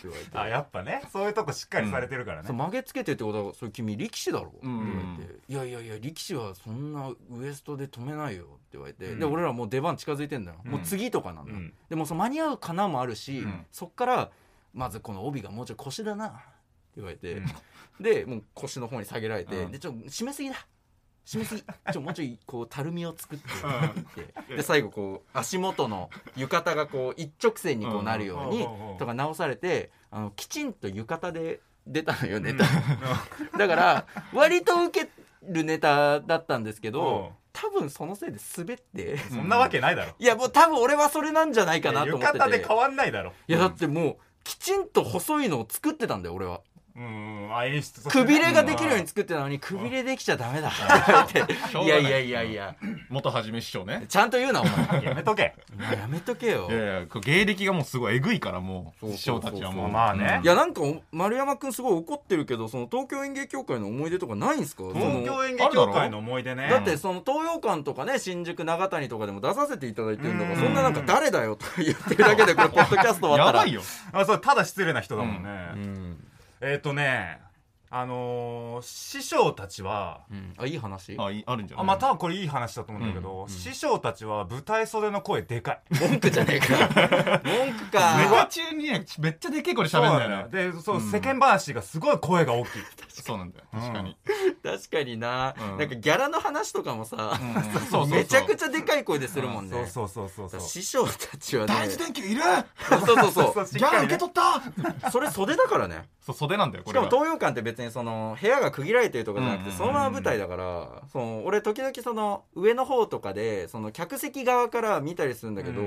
[0.03, 0.37] 言われて。
[0.37, 1.01] あやっぱね。
[1.11, 2.47] そういうとこしっかりされてるからね。
[2.47, 4.47] そう曲げつけてってことはそれ君力士だろ？
[4.47, 14.31] って言わうんれて「いやいやいや力士はそんなウエストで止めないよ」って言われて、うんで俺らもう出番近づいてんだよ、うんもう次とかなんだ、うんでもその間に合うかなもあるし、うんそっから
[14.73, 16.37] まずこの帯がもうちょい腰だなって
[16.97, 17.45] 言われて、うん
[17.99, 20.55] でもう腰の方に下げられて、うんでちょっと締めすぎだ
[21.31, 21.55] 締めす。
[21.55, 21.63] ぎ
[21.93, 28.97] ちょもうちょいこうたるみを作ってで最後こう足元の浴衣がこう一直線にこうなるようにうん。
[28.97, 32.65] とか直されてあのきちんと浴衣で出たのよネタ、
[33.57, 35.09] だから割と受け
[35.47, 39.17] るネタだったんですけど多分そのせいで滑って。
[39.17, 40.13] そんなわけないだろ。
[40.19, 42.39] いやもう多分俺はそれなんじゃないかなと浴思ってて。
[42.39, 43.33] 衣で変わんないだろ。
[43.47, 46.61] いやだってもうきちんと細いのを作ってたんだよ俺は
[46.93, 50.69] うんあ演くびれができるように作ってたのにくびれできちゃダメだ。
[50.69, 51.85] い。
[51.85, 52.75] いやいやいやいや。
[53.09, 54.05] 元はじめ師匠ね。
[54.09, 55.03] ちゃんと言うなお前。
[55.03, 55.55] やめとけ。
[55.79, 56.67] やめとけよ。
[56.69, 59.11] いやいやこれ芸歴がもうすごいえぐいからもそう。
[59.11, 59.89] う師匠たちはもう。
[59.89, 60.41] まあね。
[60.43, 64.83] いやなんかお丸山君すごい怒ってるけどその東京演芸協会の思い出とかないんすか？
[64.83, 66.67] そ東の京演芸協会の思い出ね。
[66.69, 70.63] だってその東洋館とかね新宿長谷とかでも出させていただいてるんだからうん。
[70.65, 73.59] そんななんか誰だよとか言ってるだけでこれポッドキャスト終わったら。
[73.59, 73.81] やばいよ。
[74.11, 76.17] あそうただ失礼な人だもんね、うん、
[76.61, 77.39] えっ、とね
[77.93, 81.15] あのー師匠たちはうん、あいい話？
[81.19, 81.83] あいあるんじゃない？
[81.83, 83.49] あまあ多分これいい話だと思うんだけど、うん。
[83.49, 85.81] 師匠たちは舞台袖の声でかい。
[85.99, 86.67] 文句じゃねえか
[87.43, 88.17] 文句か。
[88.17, 90.71] ネタ中にねめっちゃでけえ声で喋るんだよね。
[90.71, 91.11] でそう、うん。
[91.11, 92.71] 世間話がすごい声が大きい。
[93.09, 93.65] そうなんだよ。
[93.71, 94.17] 確かに。
[94.63, 95.77] 確かにな、うん。
[95.77, 97.63] なんかギャラの話とかもさ、うんうん。
[97.63, 98.07] そうそうそう。
[98.07, 100.69] めちゃくちゃでかい声でするもんね、そうそうそうそうそう。
[100.69, 101.73] 師匠たちはね。
[101.73, 102.41] 大事電球いる！
[102.89, 103.53] そうそうそう。
[103.53, 115.81] そうしっギャかりねラ受け取ったそれ袖だからねそう袖なんだよこしれはかも東洋館って別にその部屋が区切られてるとかじゃなくて、そのまま舞台だからその俺時々その上の方とかでその客席側から見たりするんだけど、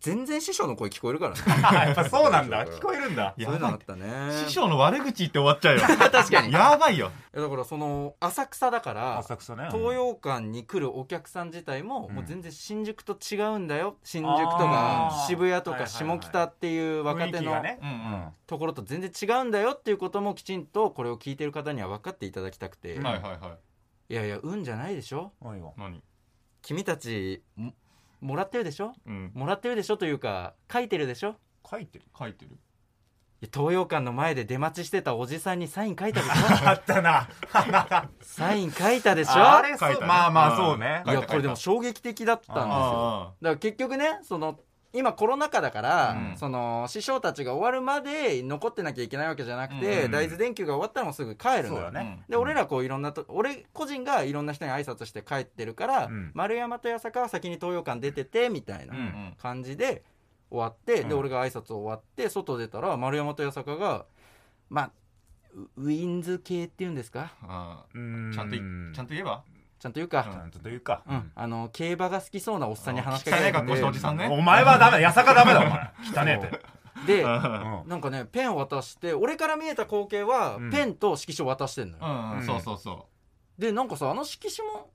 [0.00, 1.40] 全然師匠の声聞こえるからね。
[1.64, 2.64] あ やっぱそうなんだ。
[2.66, 3.34] 聞こえるんだ。
[3.38, 4.06] そういうのあったね。
[4.46, 5.82] 師匠の悪口言って終わっちゃうよ。
[6.10, 6.50] 確かに。
[6.50, 7.10] いやばいよ。
[7.34, 9.68] やだからその浅草だから浅草ね。
[9.70, 12.14] 東洋館に来るお客さん自体も、うん。
[12.16, 13.96] もう全然新宿と違うんだよ。
[14.02, 17.62] 新宿とか渋谷とか下北っていう若手の
[18.46, 23.38] ところと全然違うんだよっていうこともきちんとこれを聞いてる方には分かっていただきたくて、うんいはいはい。
[23.40, 23.58] は
[24.10, 25.32] いやいや運じゃないでしょ。
[25.42, 25.70] 何が？
[25.76, 26.02] 何？
[26.62, 27.72] 君たちも
[28.20, 28.92] もらってるでしょ？
[29.06, 29.30] うん。
[29.34, 31.36] もらってるでしょというか書いてるでしょ？
[31.70, 32.06] 書いてる？
[32.18, 32.52] 書いてる。
[33.40, 36.32] いや東洋館の前で出待ちしてたおじさんにサイン書いたでしょ？
[36.68, 37.28] あったな。
[38.22, 39.32] サイン書いたでしょ？
[39.34, 39.90] あれそう。
[39.90, 40.06] 書いたね。
[40.08, 40.56] まあまあうん。
[40.56, 41.02] そうね。
[41.06, 42.64] いやこれでも衝撃的だったんですよ。
[42.64, 44.58] だかあら結局ねその
[44.94, 46.38] 今コロナ禍だから、うん。
[46.38, 50.10] その師匠たちが終わるまで残ってなきゃいけないわけじゃなくて、うん。
[50.10, 51.90] 大豆電球が終わったらもうすぐ帰るのよ。
[51.90, 52.24] ね。
[52.28, 56.30] で俺らこういろんなと俺個人がいろんな人に挨拶して帰ってるから、うん。
[56.34, 58.94] 丸山と八坂は先に東洋館出ててみたいな
[59.36, 60.04] 感じで
[60.50, 61.18] 終わって、でうん。
[61.18, 64.06] 俺が挨拶終わって外出たら丸山と八坂が
[64.70, 64.90] まあ
[65.76, 67.32] ウウィンズ系っていうんですか？
[68.32, 69.42] ちゃんといちゃんと言えば？
[69.78, 71.02] ちゃんというか、ちゃんとというか。
[71.08, 71.32] うん。
[71.34, 74.28] あの競馬が好きそうなおっさんに話しかけ汚いられて格好したおじさんね。
[74.30, 75.90] お前はダメ八坂ダメだお前。
[76.14, 76.60] 汚ねえって。
[77.06, 77.82] でうん。
[77.86, 80.70] なんかねペン渡して俺から見えた光景は、うん。
[80.70, 82.38] ペンと色紙を渡してんのよ、うんううん。
[82.40, 83.06] んそうそうそ
[83.58, 84.90] でなんかさあの色紙も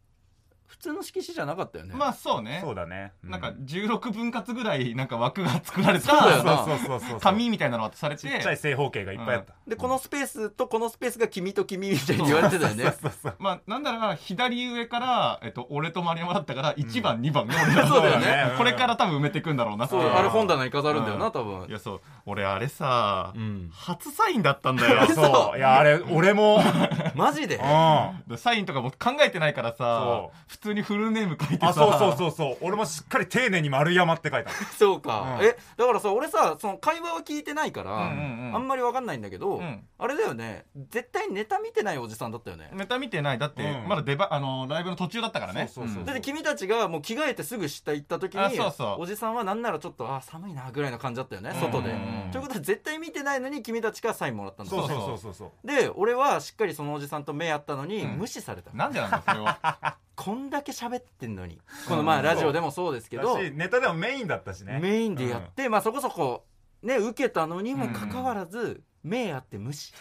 [0.73, 1.91] 普通の色紙じゃなかったよね。
[1.93, 2.59] うまあそうね。
[2.63, 3.13] そうだね。
[3.23, 6.05] なんか16分割ぐらいなんか枠が作られた。
[6.05, 7.19] そうだよなそうそうそうそう。
[7.19, 8.21] 紙みたいなの渡されて。
[8.21, 9.53] ちっちゃい正方形がいっぱいあった。
[9.67, 12.85] でこのスペースとこのスペースが君と君みたいに言われてたよね。
[12.99, 18.49] そうそうまあなんだら左上から、えっと、俺と丸山だったから1番、2番が俺らそうだよね。
[18.51, 18.57] うん。
[18.57, 20.03] これから多分埋めていくんだろうなってそう。
[20.03, 21.31] うんあれ本棚に飾るんだよな、うん。
[21.31, 21.67] 多分。
[21.67, 22.01] いやそう。
[22.25, 23.69] 俺あれさ、うん。
[23.71, 25.05] 初サインだったんだよ。
[25.13, 25.57] そう。
[25.57, 26.59] いやあれ俺も。
[27.15, 27.57] マジで？
[27.57, 28.37] うん。
[28.37, 30.37] サインとかも考えてないからさそう。
[30.47, 31.69] 普通にフルネーム書いてさ。
[31.69, 32.57] あそうそうそうそう。
[32.61, 34.49] 俺もしっかり丁寧に丸山って書いた。
[34.49, 35.45] の そうか、うん。
[35.45, 38.55] えだからさ俺さその会話は聞いてないから、うんうんうん。
[38.55, 39.85] あんまりわかんないんだけど、うん。
[39.99, 40.65] あれだよね。
[40.89, 42.69] 絶対ネタ見てないおじさんだったよね。
[42.73, 43.37] ネタ見てない。
[43.37, 43.87] だって、うん。
[43.87, 45.67] まだ出番あのライブの途中だったからね。
[45.67, 49.01] そうそうそうだって君たちがもう着替えてすぐ下行った時にあそうそう。
[49.01, 51.93] おじさんはなんならちょっとあ寒いなぐらいの感じだったよね外で、
[52.31, 54.69] ということは絶対見てないのに君たちからサインもらったんだ。
[54.71, 55.33] そうそうそうそう。
[55.33, 58.23] そうで俺はしっかりそのおじさんと目合ったのにうん。
[58.23, 61.59] 無視された、なんでなんだそれはこんだけ喋ってんのに。
[61.87, 64.79] このまあラジオでもそうですけど、だしネタでもメインだったしね。
[64.81, 66.45] メインでやって、まあそこそこ
[66.81, 69.93] ね受けたのにもかかわらず、目あって無視。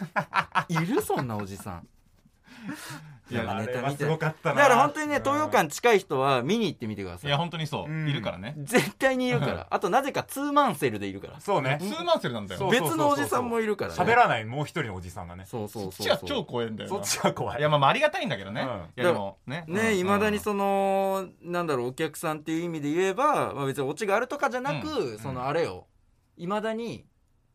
[0.69, 1.01] いる？
[1.01, 1.87] そんなおじさん
[3.31, 4.05] いやネタ見て。
[4.05, 4.55] ごかったな。
[4.55, 7.29] だから本当にね東洋館近い人は見に行ってみてください。
[7.29, 8.07] いや本当にそう、うん。
[8.07, 8.53] いるからね。
[8.57, 9.67] 絶対にいるから。
[9.71, 11.39] あとなぜかツーマンセルでいるから。
[11.39, 11.77] そうね。
[11.79, 12.69] ツーマンセルなんだよ。
[12.69, 13.97] 別のおじさんもいるからね。
[13.97, 15.45] 喋らないもう一人のおじさんがね。
[15.45, 16.95] そうそうそうそっちは超怖いんだよな。
[16.97, 17.59] そっちは怖い。
[17.59, 18.67] いやまあまあありがたいんだけどね、うん。
[18.67, 19.63] いやでもね。
[19.67, 25.87] ねいまだにのそのなんだろうお客さんっていう意味で言えば、まあ、別にオチがあるとかじゃなく、うそのあれよ
[26.35, 27.05] いまだに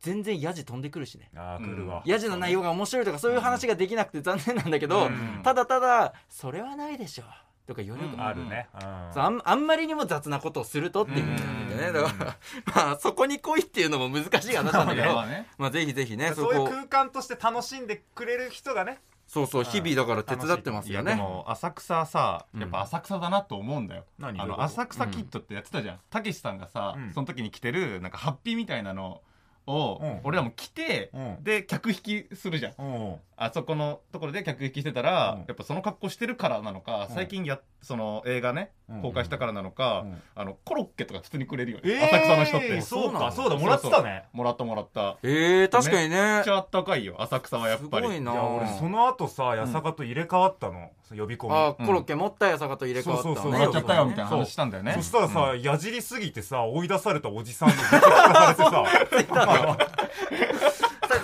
[0.00, 1.30] 全然ヤジ飛んでくるしね。
[1.36, 2.02] ああ来るわ。
[2.04, 5.40] ヤジの内容が面白いとかそういう話ができなくて残念なんだけど、うん。
[5.42, 7.24] ただただそれはないでしょ
[7.66, 8.16] とか言われるか。
[8.16, 8.30] ら、うん。
[8.30, 8.68] あるね。
[9.12, 11.18] そうあんあんまりにも雑なことをするとっていう。
[11.18, 11.68] 意味なん。
[11.78, 12.36] だよね、だから
[12.74, 15.46] まあそこに来いっていうのも難しい話なんだけど まあね。
[15.58, 21.14] まあぜひぜひねそそういうこ空間として楽しんでくれる人がねそうそう日々だから手伝ってますよね。
[21.14, 22.60] も浅草さうん。
[22.60, 26.00] やっぱ浅草だなと思うんだよ、あの何どこ浅草キッドってやってたじゃん。
[26.08, 27.12] たけしさんがさ、うん。
[27.12, 29.20] その時に着てるなんかハッピーみたいなの
[29.68, 30.20] を、うん。
[30.24, 31.44] 俺らも着て、うん。
[31.44, 35.38] で客引きするじゃんあそこのところで客引きしてたら、うん。
[35.46, 37.14] やっぱその格好してるからなのか、うん。
[37.14, 39.02] 最近やその映画ね、うん。
[39.02, 40.22] 公開したからなのか、うん。
[40.34, 42.80] あのコロッケとか普通にくれるよ、えー浅草の人って。
[42.80, 44.24] そうかそそうだもらってたね。
[44.32, 45.18] もらったもらった。
[45.22, 46.16] えー、確かにね。
[46.16, 48.06] めっちゃあったかいよ浅草はやっぱり。
[48.06, 48.32] すごいな。
[48.32, 50.90] いや俺その後さ八坂と入れ替わったの。
[51.16, 51.54] 呼び込み。
[51.54, 53.40] あコロッケ持ったやさかと入れ替わったのね。
[53.40, 53.60] そうそうそう。
[53.60, 54.94] もらっちゃったよみたいなそう話したんだよね。
[54.94, 59.78] そしたらさ、やじりすぎてさ追い出されたおじさんにめちゃくちゃされてさ。
[60.70, 60.77] さ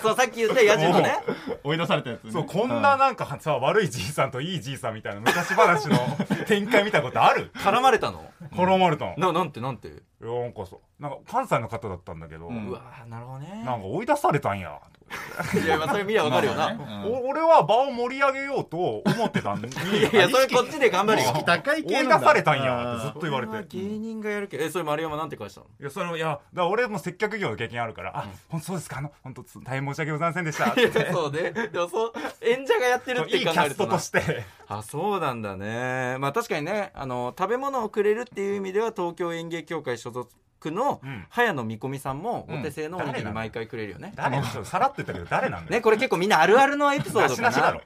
[0.05, 1.17] そうさっき言ったヤジのね。
[1.65, 2.31] 追い出されたやつね。
[2.33, 5.97] そうこんななんかさ悪いじいさんといいじいさんみたいな昔話の
[6.47, 7.51] 展開見たことある？
[7.57, 8.25] 絡まれたの？
[8.53, 9.89] 絡まれたの、いななんてなんて？
[9.89, 9.95] や
[10.27, 12.69] なんかさなんか関西の方だったんだけど、うん。
[12.69, 13.63] うわーなるほどね。
[13.65, 14.81] なんか追い出されたんや。
[15.63, 16.77] いやまあそれ見りゃわかるよな、
[17.23, 19.69] 俺は場を盛り上げようと思ってたんに
[20.01, 21.31] いやいやそれこっちで頑張るよ。
[21.31, 22.27] 意識高い追い出系なんだ。
[22.29, 23.77] されたんやってずっと言われこれはて。
[23.77, 25.67] 芸人がやるけどえそれ丸山なんて返したの？
[25.79, 28.99] いやそれもいやだから俺も接客業の経験あるから、あ本当そうですか？
[28.99, 30.71] あの本当大変申し訳ございませんでした。
[30.71, 34.45] っ いやてそうねでもそう演者がやってるってそういいキャスト考えるとなとして。
[34.69, 36.17] あそうなんだね。
[36.19, 40.31] まあ確かにねあの食べ物をくれるっていう意味では東京園芸協会所属
[40.65, 41.27] 区のうん。
[41.29, 42.61] 早野みこみさんもうん。
[42.61, 45.71] お手製のおにぎり毎回くれるよね、誰さらってたけど誰なんだよ。
[45.71, 47.53] ねこれ結構みんなあるあるのエピソーなドかな。
[47.53, 47.81] しなしだろ。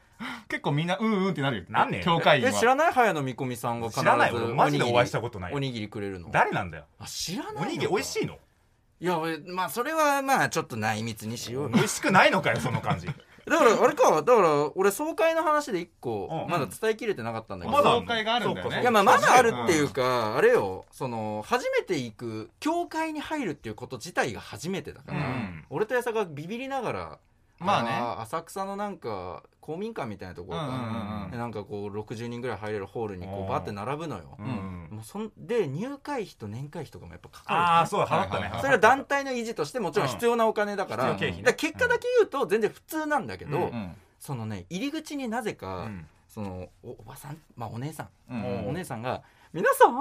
[0.48, 1.64] 結構みんなうんうんってなるよ。
[1.68, 2.92] なんね教会員知らない？
[2.92, 5.54] 早野みこみさんが必ず知らない俺マジでお会いしたことない。
[5.54, 6.30] おにぎりくれるの。
[6.30, 6.84] 誰なんだよ。
[6.98, 8.38] あ知らないおにぎり美味しいの？
[9.00, 13.08] いや俺まあそれはまあちょっと内密にしよう美味しくないのかよその感じ
[13.48, 14.22] だからあれか。
[14.22, 16.50] だから俺総会の話で一個うん。
[16.50, 20.84] まだ伝えきれてなかったんだけど、まだ総会があるんだよねいやまあまだあるっていうか、あれよ。
[20.90, 25.64] その初めて行く教会に入るっていうこと自体が初めてだから、うん。
[25.70, 27.18] 俺とやさがビビりながら
[27.58, 27.90] まあね。
[27.90, 30.80] ー浅草のなんか公民館みたいなところか、うんうんう
[31.20, 31.30] んうん。
[31.30, 37.60] でなんかこう60人ぐらい入れるホールにこううんバーって並ぶのよ、うんもうそんで入会費と年会費とかもやっぱかかる。
[37.60, 41.42] ああそうだ払ったねそれは団体の維持としてもちろん必要なお金だから,、うん。
[41.42, 43.94] ら結果だけ言うと全然普通なんだけど、うんうん。
[44.18, 46.06] そのね入り口になぜか、うん。
[46.26, 48.66] そのおおばさんまあお姉さん。
[48.66, 49.94] お姉さんが「皆さん？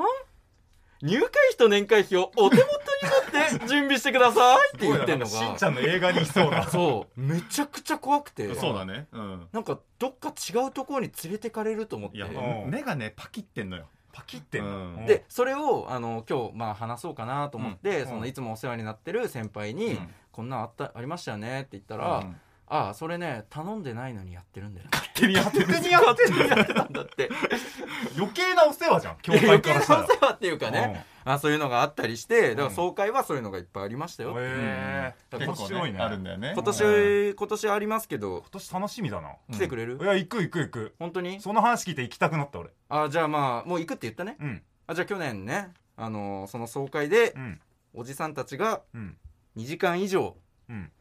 [1.01, 6.63] 入会費と年会費をお手元に持って準備してください」って言ってんのしんがちゃんの映画にいそうな。
[6.69, 7.21] そう。
[7.21, 8.53] めちゃくちゃ怖くて。
[8.55, 9.07] そうだね。
[9.11, 9.47] うん。
[9.51, 12.23] なんかどっか違うところに連れてかれると思って。
[12.67, 13.87] 目がねパキってんのよ。
[14.11, 14.77] パキってんの？
[14.77, 15.05] うん。
[15.05, 18.07] でそれをあの今日まあ話そうかなと思って、うん。
[18.07, 20.13] そのいつもお世話になってる先輩に「うん。
[20.31, 24.87] こんなんあったありましたよね」って言ったら「うんああそれね頼んでないのにやってるんだよ。
[24.87, 25.67] ね」手にやってる。
[25.67, 27.29] 勝手にやってんのやってたんだって。
[28.17, 35.39] 余計なお世話じゃん教余計なお世会からしたら話っていうかね、あそういうのがあったりしてだから総会はそういうのがいっぱいありましたよ、うんへえうん。
[35.39, 36.51] 面結構白いねねあるんだよね。
[36.53, 38.39] 今年、うん今年ありますけど。
[38.41, 39.35] 今年楽しみだな。
[39.51, 40.95] 来てくれる、いや行く行く行く。
[40.99, 41.39] 本当に？
[41.41, 42.69] その話聞いて行きたくなった俺。
[42.89, 44.35] あじゃあまあもう行くって言ったね。
[44.39, 44.61] うん。
[44.87, 47.61] あじゃあ去年ねあのーその総会でうん。
[47.93, 49.17] おじさんたちがうん。
[49.55, 50.35] 2時間以上
[50.69, 50.91] うん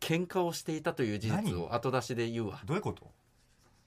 [0.00, 2.60] 喧嘩をしていたという事実を後出しで言うわ。
[2.64, 3.04] どういうこと？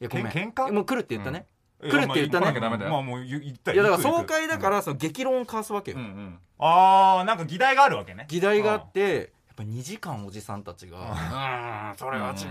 [0.02, 0.28] いやごめん。
[0.28, 0.72] 喧嘩？
[0.72, 1.46] もう来るって言ったね、
[1.82, 2.60] 来来るって言ったね。
[2.60, 4.22] まあもう言言ったいやだから行く行く。
[4.22, 6.40] 総会だからその激論を交わすわけよ、うんうん。
[6.60, 8.26] ああなんか議題があるわけね。
[8.30, 12.50] 議題があってやっぱ2時間おじさんたちが「うーんそれは違う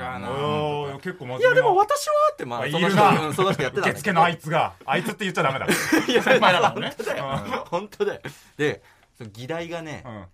[0.92, 5.66] な」結構いやでも私はってまあその人その人やってた受付のあいつがあいつって言っちゃダメだ。
[6.06, 6.94] いや先輩だからね。
[6.96, 7.66] 本当だよ。
[7.70, 8.20] 本当だよ。
[8.56, 8.82] で
[9.16, 10.24] その議題がね、うん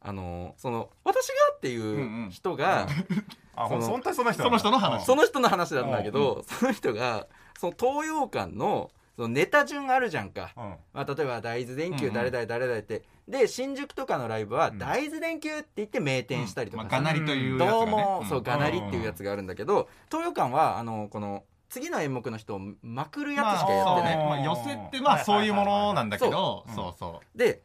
[0.00, 2.86] あのその私がっていう人が、
[3.56, 5.04] あその本当にその人その人の話。
[5.04, 7.26] その人の話なんだけど、その人が
[7.58, 10.62] その東洋館のそのネタ順あるじゃんか、うん。
[10.92, 14.78] まあ、例えば大豆電球誰々誰々って、で新宿とかのライブはん。
[14.78, 17.80] 大豆電球って言って名店したりとかがなりというやつがね。
[17.80, 18.44] どうも、そううん。
[18.44, 26.64] がなりっていうやつがあるんだけど東洋館はあのこの次の演目の人をまくるやつしかやってない、寄せってまあそういうものなんだけど。
[26.74, 26.98] そう。
[26.98, 27.62] そで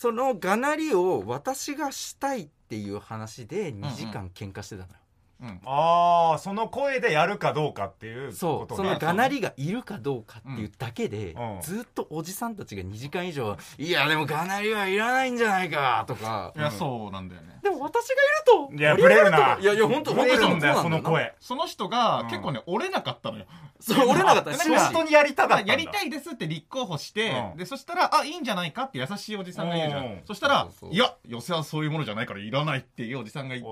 [0.00, 4.94] そのがなりを私がしたいっていう話で2時間喧嘩してたのよ、
[5.40, 5.60] ううん。
[5.64, 8.68] ああその声でやるかどうかっていうそう。
[8.68, 11.60] そことねのがなりがいるかどうかっていうだけで、うん。
[11.62, 16.52] ずっとおじさんたちが2時間以上「いやでもがなりはいらないんじゃないか」とか。
[16.56, 19.58] いやそうなんだよね「でも私がいるといやブレるな。
[19.60, 21.34] いやいや本当ブレるんだよ本当その声。
[21.40, 22.28] その人がうん。
[22.28, 23.46] 結構ね折れなかったのよ。
[23.80, 27.56] そう折れなかった本当にやりたかったやりたいですって立候補して、うん。
[27.58, 30.20] でそしたらあいいんじゃないかって優しいおじさんが言うじゃん、うん。
[30.24, 33.62] そしたらそうそうそういや寄せはそういうものじゃないからいらないっていうおじさんがいい。
[33.62, 33.66] て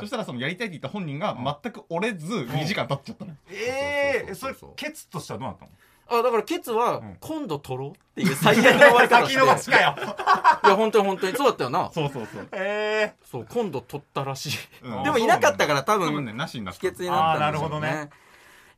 [0.00, 3.30] そしたらそのやりたいって言った本人が全く折れず2時間経っちゃったの。
[3.30, 5.70] よ、ええそうれケツとしてはどうなったの？
[6.08, 7.16] あだからケツはうん。
[7.20, 9.34] 今度取ろうっていう最悪の終わり方して。
[9.34, 9.94] 先延ばしかよ。
[10.64, 11.36] いや本当に本当に。
[11.36, 11.90] そうだったよな。
[11.94, 14.58] そうそうそう、えそう今度取ったらしい。
[14.82, 15.02] うん。
[15.04, 16.80] でもいなかったから多多分分ねなしになった。
[16.80, 18.10] 秘訣になったんでしょうあーなるほどねね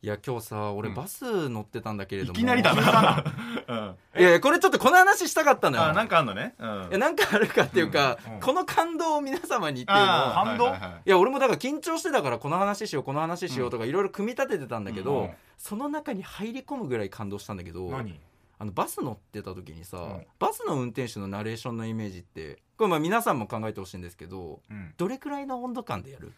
[0.05, 0.95] いや今日さ俺うん。
[0.95, 2.33] バス乗ってたんだけれども。
[2.33, 3.23] いきなりだな、
[4.15, 5.83] うん、いやこれちょっとこの話したかったのよ。
[5.83, 6.87] あなんかあんのね、うん。
[6.89, 8.39] いやなんかあるかっていうか、うんうん。
[8.39, 11.09] この感動を皆様にっていうの感動はいはいはいい。
[11.09, 15.29] や俺もだから緊張してたからこの話しようこの話しようとかいろいろ組み立ててたんだけど、うん。
[15.57, 18.19] その中に入り込むぐらい感動したんだけど何？
[18.59, 20.23] あのバス乗ってた時にさ、ん。
[20.37, 24.93] バスの運転手のナレーションのイメージってこれまあ皆さんも考えてほしいんですけどうん。
[24.97, 26.31] どれくらいの温度感でやる？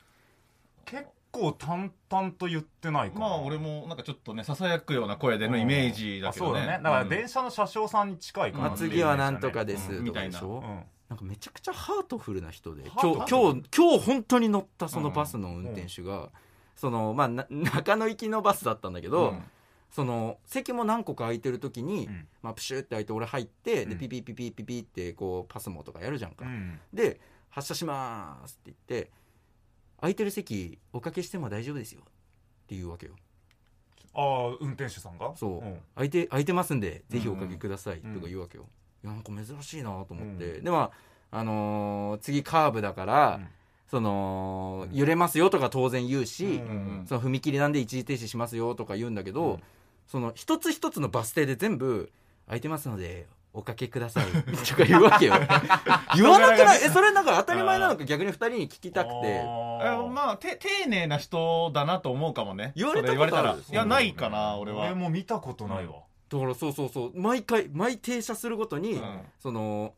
[0.86, 3.22] 結構淡々と言ってないかな。
[3.22, 6.60] まあ俺もなんかちょっとねささやくような声でのイメージだけどね。
[6.60, 6.84] あそうだね。
[6.84, 7.10] だからうん。
[7.10, 8.68] 電車の車掌さんに近いかな。
[8.70, 10.14] まあ次はなんとかですみうん。
[10.14, 13.26] なんかめちゃくちゃハートフルな人で今ト？
[13.26, 16.30] 日今日今日本当に乗ったそのバスの運転手が、
[16.76, 19.44] そのまあな中野行きのバスだったんだけど、うん。
[19.90, 22.28] その席も何個か空いてる時に、うん。
[22.42, 23.98] まあ、プシュって開いて俺入って、でうん。
[23.98, 26.78] ピピピピピピってこうパスモとかやるじゃんか、うん。
[26.94, 29.10] で発車しますって言って
[30.00, 32.02] 空いてる席おかけしても大丈夫ですよ。
[32.02, 32.04] っ
[32.68, 33.14] て言うわけよ。
[34.14, 34.22] あ
[34.54, 35.32] あ運転手さんが？
[35.36, 35.66] そう。
[35.66, 35.78] ん。
[35.96, 38.00] 空いて空いてますんでぜひおかけください。
[38.00, 38.66] とうんか言うわけよ、
[39.04, 40.92] いやなんか珍しいなと思って、うでま
[41.32, 43.48] ああのー次カーブだから、うん。
[43.90, 44.98] そのうん。
[44.98, 46.56] 揺れますよとか当然言うし、うんう
[47.04, 47.06] ん。
[47.08, 49.64] その踏切なんで一時停止しますよとか言うんだけど、うん。
[50.08, 52.12] その一つ一つのバス停で全部
[52.48, 53.28] 空いてますので
[53.58, 54.26] おかけください。
[54.70, 55.34] とか言うわけよ。
[56.16, 58.06] 言わなくないえそれなんか当たり前なのか。
[58.06, 59.42] 逆に二人に聞きたくて。
[59.42, 62.72] あまあて丁寧な人だなと思うかもね。
[62.76, 63.56] 言われたそ言われたら。
[63.56, 64.86] いやないかな俺は。
[64.86, 65.94] 俺も見たことないわ。
[66.30, 67.20] だからそうそうそう。
[67.20, 69.22] 毎回毎停車するごとに、うん。
[69.40, 69.96] その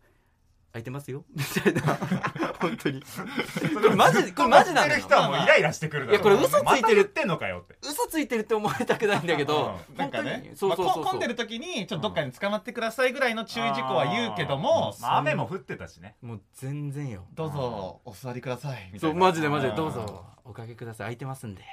[0.72, 1.26] 空いてますよ。
[1.34, 1.82] みたいな。
[2.62, 3.02] 本当に。
[3.02, 5.00] これマジこれマジなのよ。
[5.00, 7.02] 人はもうイライラしてくるだろいやこれ嘘ついてる。
[7.02, 7.76] ってんのかよって。
[7.82, 10.30] 嘘ついてるって思われたくないんだけど、なん本当に。
[10.30, 10.52] かね。
[10.56, 16.16] そうそうそうそう、まあこ混んでる時にちょっとどっかに捕まってくださいぐらいの注意事項は言うけどもまあ雨も降ってたしね。
[16.22, 17.26] もう全然よ。
[17.34, 18.90] どうぞお座りください。
[18.94, 19.74] みたそいうなマジでマジで。
[19.74, 20.26] どうぞ。
[20.46, 21.06] おかけください。
[21.06, 21.64] 空いてますんで。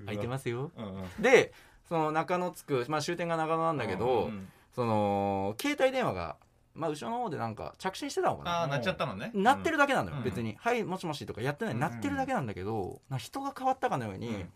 [0.00, 0.72] 空いてますよ。
[0.76, 1.22] うんうん。
[1.22, 1.52] で
[1.88, 4.48] その中野つく、まあ、終点が中野なんだけど、うん。
[4.74, 6.36] その携帯電話が、
[6.74, 8.50] まあ、後ろの方でなんか着信してたのかな。
[8.60, 9.30] ああなっちゃったのね。
[9.32, 10.24] 鳴ってるだけなのよ、うん。
[10.24, 11.74] 別に「はいもしもし」とかやってない。
[11.74, 14.52] うん鳴ってるだけなんだけど、な人が変わったかのように、うん。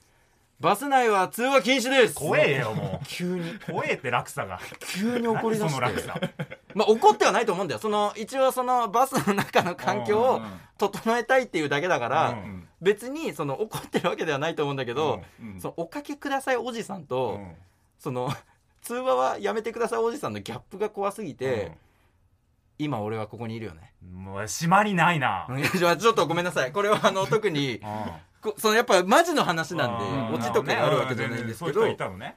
[0.61, 2.15] バス内は通話禁止です。
[2.17, 3.53] 怖えよも 急に。
[3.53, 4.59] う怖えって落差が。
[4.81, 6.21] 急に怒り出その落差。
[6.75, 7.81] まあ怒ってはないと思うんだよ。
[7.81, 10.43] その一応そのバスの中の環境を
[10.77, 17.55] 整えたいっていうだけだから、うん別にその怒ってるわけではないと思うんだけど、うんそのおかけくださいおじさんと、うん。
[17.99, 18.31] その
[18.83, 21.73] 通話はやめてくださいおじさんのギャップが怖すぎて、
[22.79, 23.93] 今俺はここにいるよね。
[24.15, 25.13] もう締まりな。
[25.13, 25.47] いな
[25.97, 26.73] ちょっとごめんなさい。
[26.73, 27.87] これはあの特にこ
[28.57, 30.35] そのやっぱマジの話なんでうん。
[30.35, 31.83] オチとかがあるわけじゃないんですけど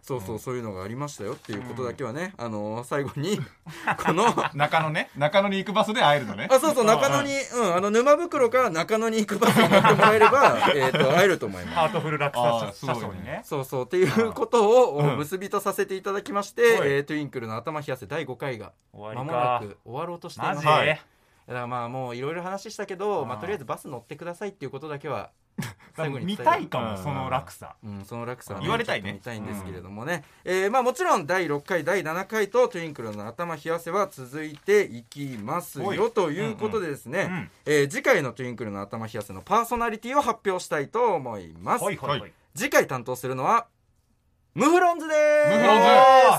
[0.01, 3.39] そうそうそういうのがありましたよっていうことだけはね、あの最後に
[4.03, 4.25] この
[4.55, 5.09] 中野ね。
[5.15, 6.47] 中野に行くバスで会えるのね。
[6.49, 11.77] あそうそう中野に、うん、あの沼袋から中野に行くバスに乗ってもらえれば えーと会えると思います。
[11.77, 13.41] ハートフル落あー差すごいね車掌にね。
[13.43, 15.17] そうそうっていうことをうん。
[15.17, 16.89] 結びとさせていただきまして、はい。
[16.89, 20.65] えートゥインクルの頭冷やせ第5回が終まもなく終わろうとしています。
[21.47, 25.31] だからまあもういろいろ話したけど、うんまあ、とりあえずバス乗ってくださいっていうことだけは
[26.23, 26.97] 見たいかもうん。
[26.97, 27.75] その落差。
[27.83, 29.13] うん、その落差は、言われたいね。
[29.13, 42.33] 見たいんですけれどもね、えーまあ、もちろん第6回第7回とトゥインクルの頭冷やせは続いていきますよということでですね、うんえー次回のトゥインクルの頭冷やせのパーソナリティを発表したいと思います、はいはいはい。
[42.55, 43.67] 次回担当するのは
[44.53, 45.57] ムフロンズです。
[45.57, 45.81] ムフロン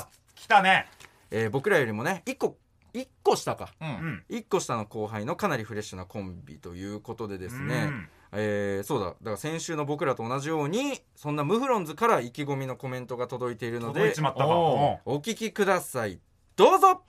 [0.00, 0.06] ズ。
[0.34, 0.88] 来たね。
[1.30, 2.56] えー僕らよりもね1個
[2.94, 3.70] 1個下か。
[3.80, 3.90] ううん。
[3.90, 16.18] ん1個下の後輩のかなりフレッシュなコンビということでですね、うんえーそうだだから先週の僕らと同じようにそんなムフロンズから意気込みのコメントが届いているので届いちまったかおお聞きください
[16.57, 17.03] どうぞ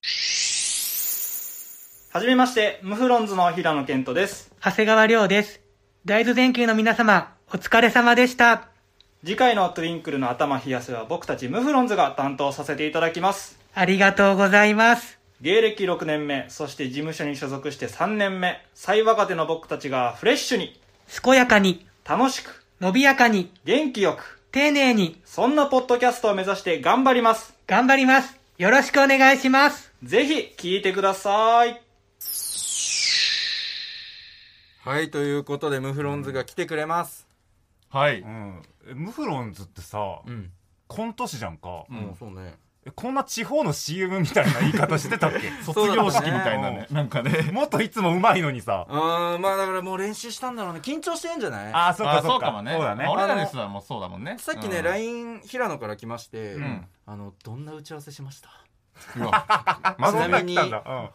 [2.13, 4.51] はじめまして、ムフロンズの平野健人です。
[4.63, 5.61] 長谷川亮です。
[6.05, 8.69] 大豆電球の皆様、お疲れ様でした。
[9.25, 13.57] 次回のトゥインクルの頭冷やせは僕たちムフロンズが担当させていただきます。
[13.73, 15.17] ありがとうございます。
[15.41, 27.53] 芸歴6年目、そして事務所に所属して3年目、最若手の僕たちがフレッシュに、健やかに、楽しく、伸びやかに、元気よく、丁寧に、そんなポッドキャストを目指して頑張ります。
[27.67, 28.37] 頑張ります。
[28.57, 29.91] よろしくお願いします。
[30.03, 31.83] ぜひ聞いてください。
[34.85, 37.25] はいということでムフロンズが来てくれます
[37.89, 40.51] はいうんえムフロンズってさうん、
[40.89, 42.53] コント師じゃんかもうそうねえ
[42.95, 45.51] こんな地方の CM みたいな言い方してたっけ？
[45.63, 46.87] 卒業式みたいなね。
[46.91, 47.49] なんかね。
[47.51, 48.85] もっといつもうまいのにさ。
[48.89, 50.79] あーまあだからもう練習したんだろうね。
[50.83, 51.73] 緊張してんじゃない？
[51.73, 52.31] ああそうあかそうか。
[52.31, 52.73] そうかもね。
[52.73, 53.05] そうだね。
[53.05, 54.37] まあ俺らですらもそうだもんね。
[54.39, 54.83] さっきね、うん。
[54.83, 56.87] LINE 平野から来まして、ん。
[57.05, 58.49] あのどんな打ち合わせしました？
[59.15, 60.57] ちなみに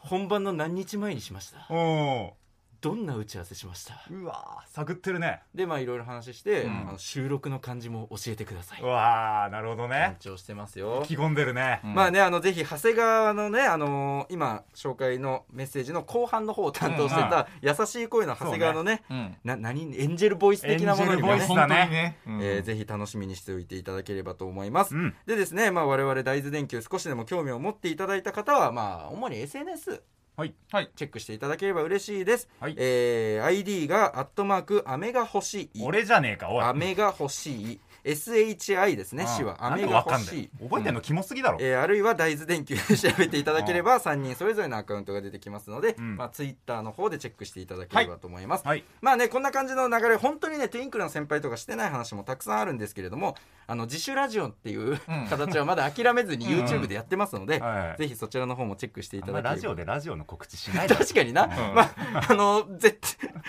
[0.00, 1.66] 本番の何日前にしました？
[1.70, 2.34] うんお
[2.80, 3.94] どんな打ち合わせしました？
[4.08, 5.42] ーうわー探ってるね。
[5.54, 6.88] でまあいろいろ話して、うん。
[6.88, 8.80] あの収録の感じも教えてください。
[8.82, 11.02] うわーなるほど緊ね張してますよ。
[11.04, 11.80] 意気込んでるね。
[11.84, 11.94] うん。
[11.94, 19.36] まあねあのぜひ長谷川のねあのー今紹介のメッセージの後半の方を担当してた、優しい声の長谷川のねうん。
[19.42, 21.32] な何エンジェルボイス的なものにもね。
[21.34, 22.42] エンジェルボイス本当にねうん。
[22.42, 25.14] えーぜひ楽しみにしておいていただければと思います、うん。
[25.26, 30.02] でですね、まあ、我々大豆電球少しでも興味を持っていただいた方は、まあ、主に SNS
[30.38, 30.54] はい。
[30.70, 30.90] はい。
[30.94, 32.74] チェックしていただければ嬉しいです、はい。
[32.78, 36.62] えー ID がアットマークアメが欲しい俺じゃねえかおい。
[36.62, 39.28] アメが欲しい SHI ですねうん。
[39.28, 39.56] 詩は。
[39.64, 40.50] アなんでメが欲しい。
[40.62, 41.58] 覚えてんのキモすぎだろ。
[41.60, 46.16] えーあるいは大豆電球で 調べていただければ3人それぞれのアカウントが出てきますので、うん。
[46.16, 48.84] まあ、ツイッターの方でチェックしていただければと思います、はい。
[49.00, 53.36] まあねこんな感じの流れ本当にねトゥインクルの先輩とかしてない話もたくさんあるんですけれども
[53.66, 54.98] あの自主ラジオっていう、ん。
[55.28, 59.50] 形はまだ諦めずに YouTube でやってますので、はいぜひそちらの方もチェックしていあただければ。
[59.50, 61.50] ラジオでラジオの告知しないで確かにな、ん。
[61.74, 62.98] まああの絶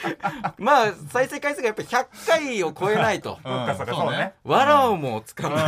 [0.01, 0.17] 対
[0.57, 3.35] まあ再生回数がやっぱ100回を超えないと。
[3.35, 3.93] そうかそうか。
[3.95, 5.61] そうねわらをもつかむ、うん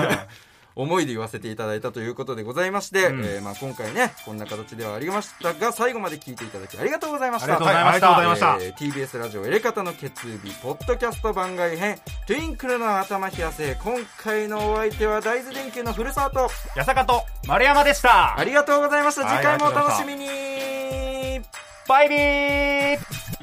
[0.73, 3.25] 思いで言わせていただいたということでございまして、うん。
[3.25, 7.55] えーまあ、今回ねこんな形ではありましたが最後まで聞いていただきありがとうございました。
[7.55, 8.47] ありがとうございました。
[8.47, 13.75] はいえー TBS ラジオエレカタの決日ポッドキャスト番外編トゥインクルの頭冷やせ。
[13.83, 18.39] 今回のお相手は大豆電球の古澤と八坂と丸山でした。
[18.39, 19.25] ありがとうございました。
[19.25, 21.41] はい次回もお楽しみに。
[21.87, 23.40] バイビー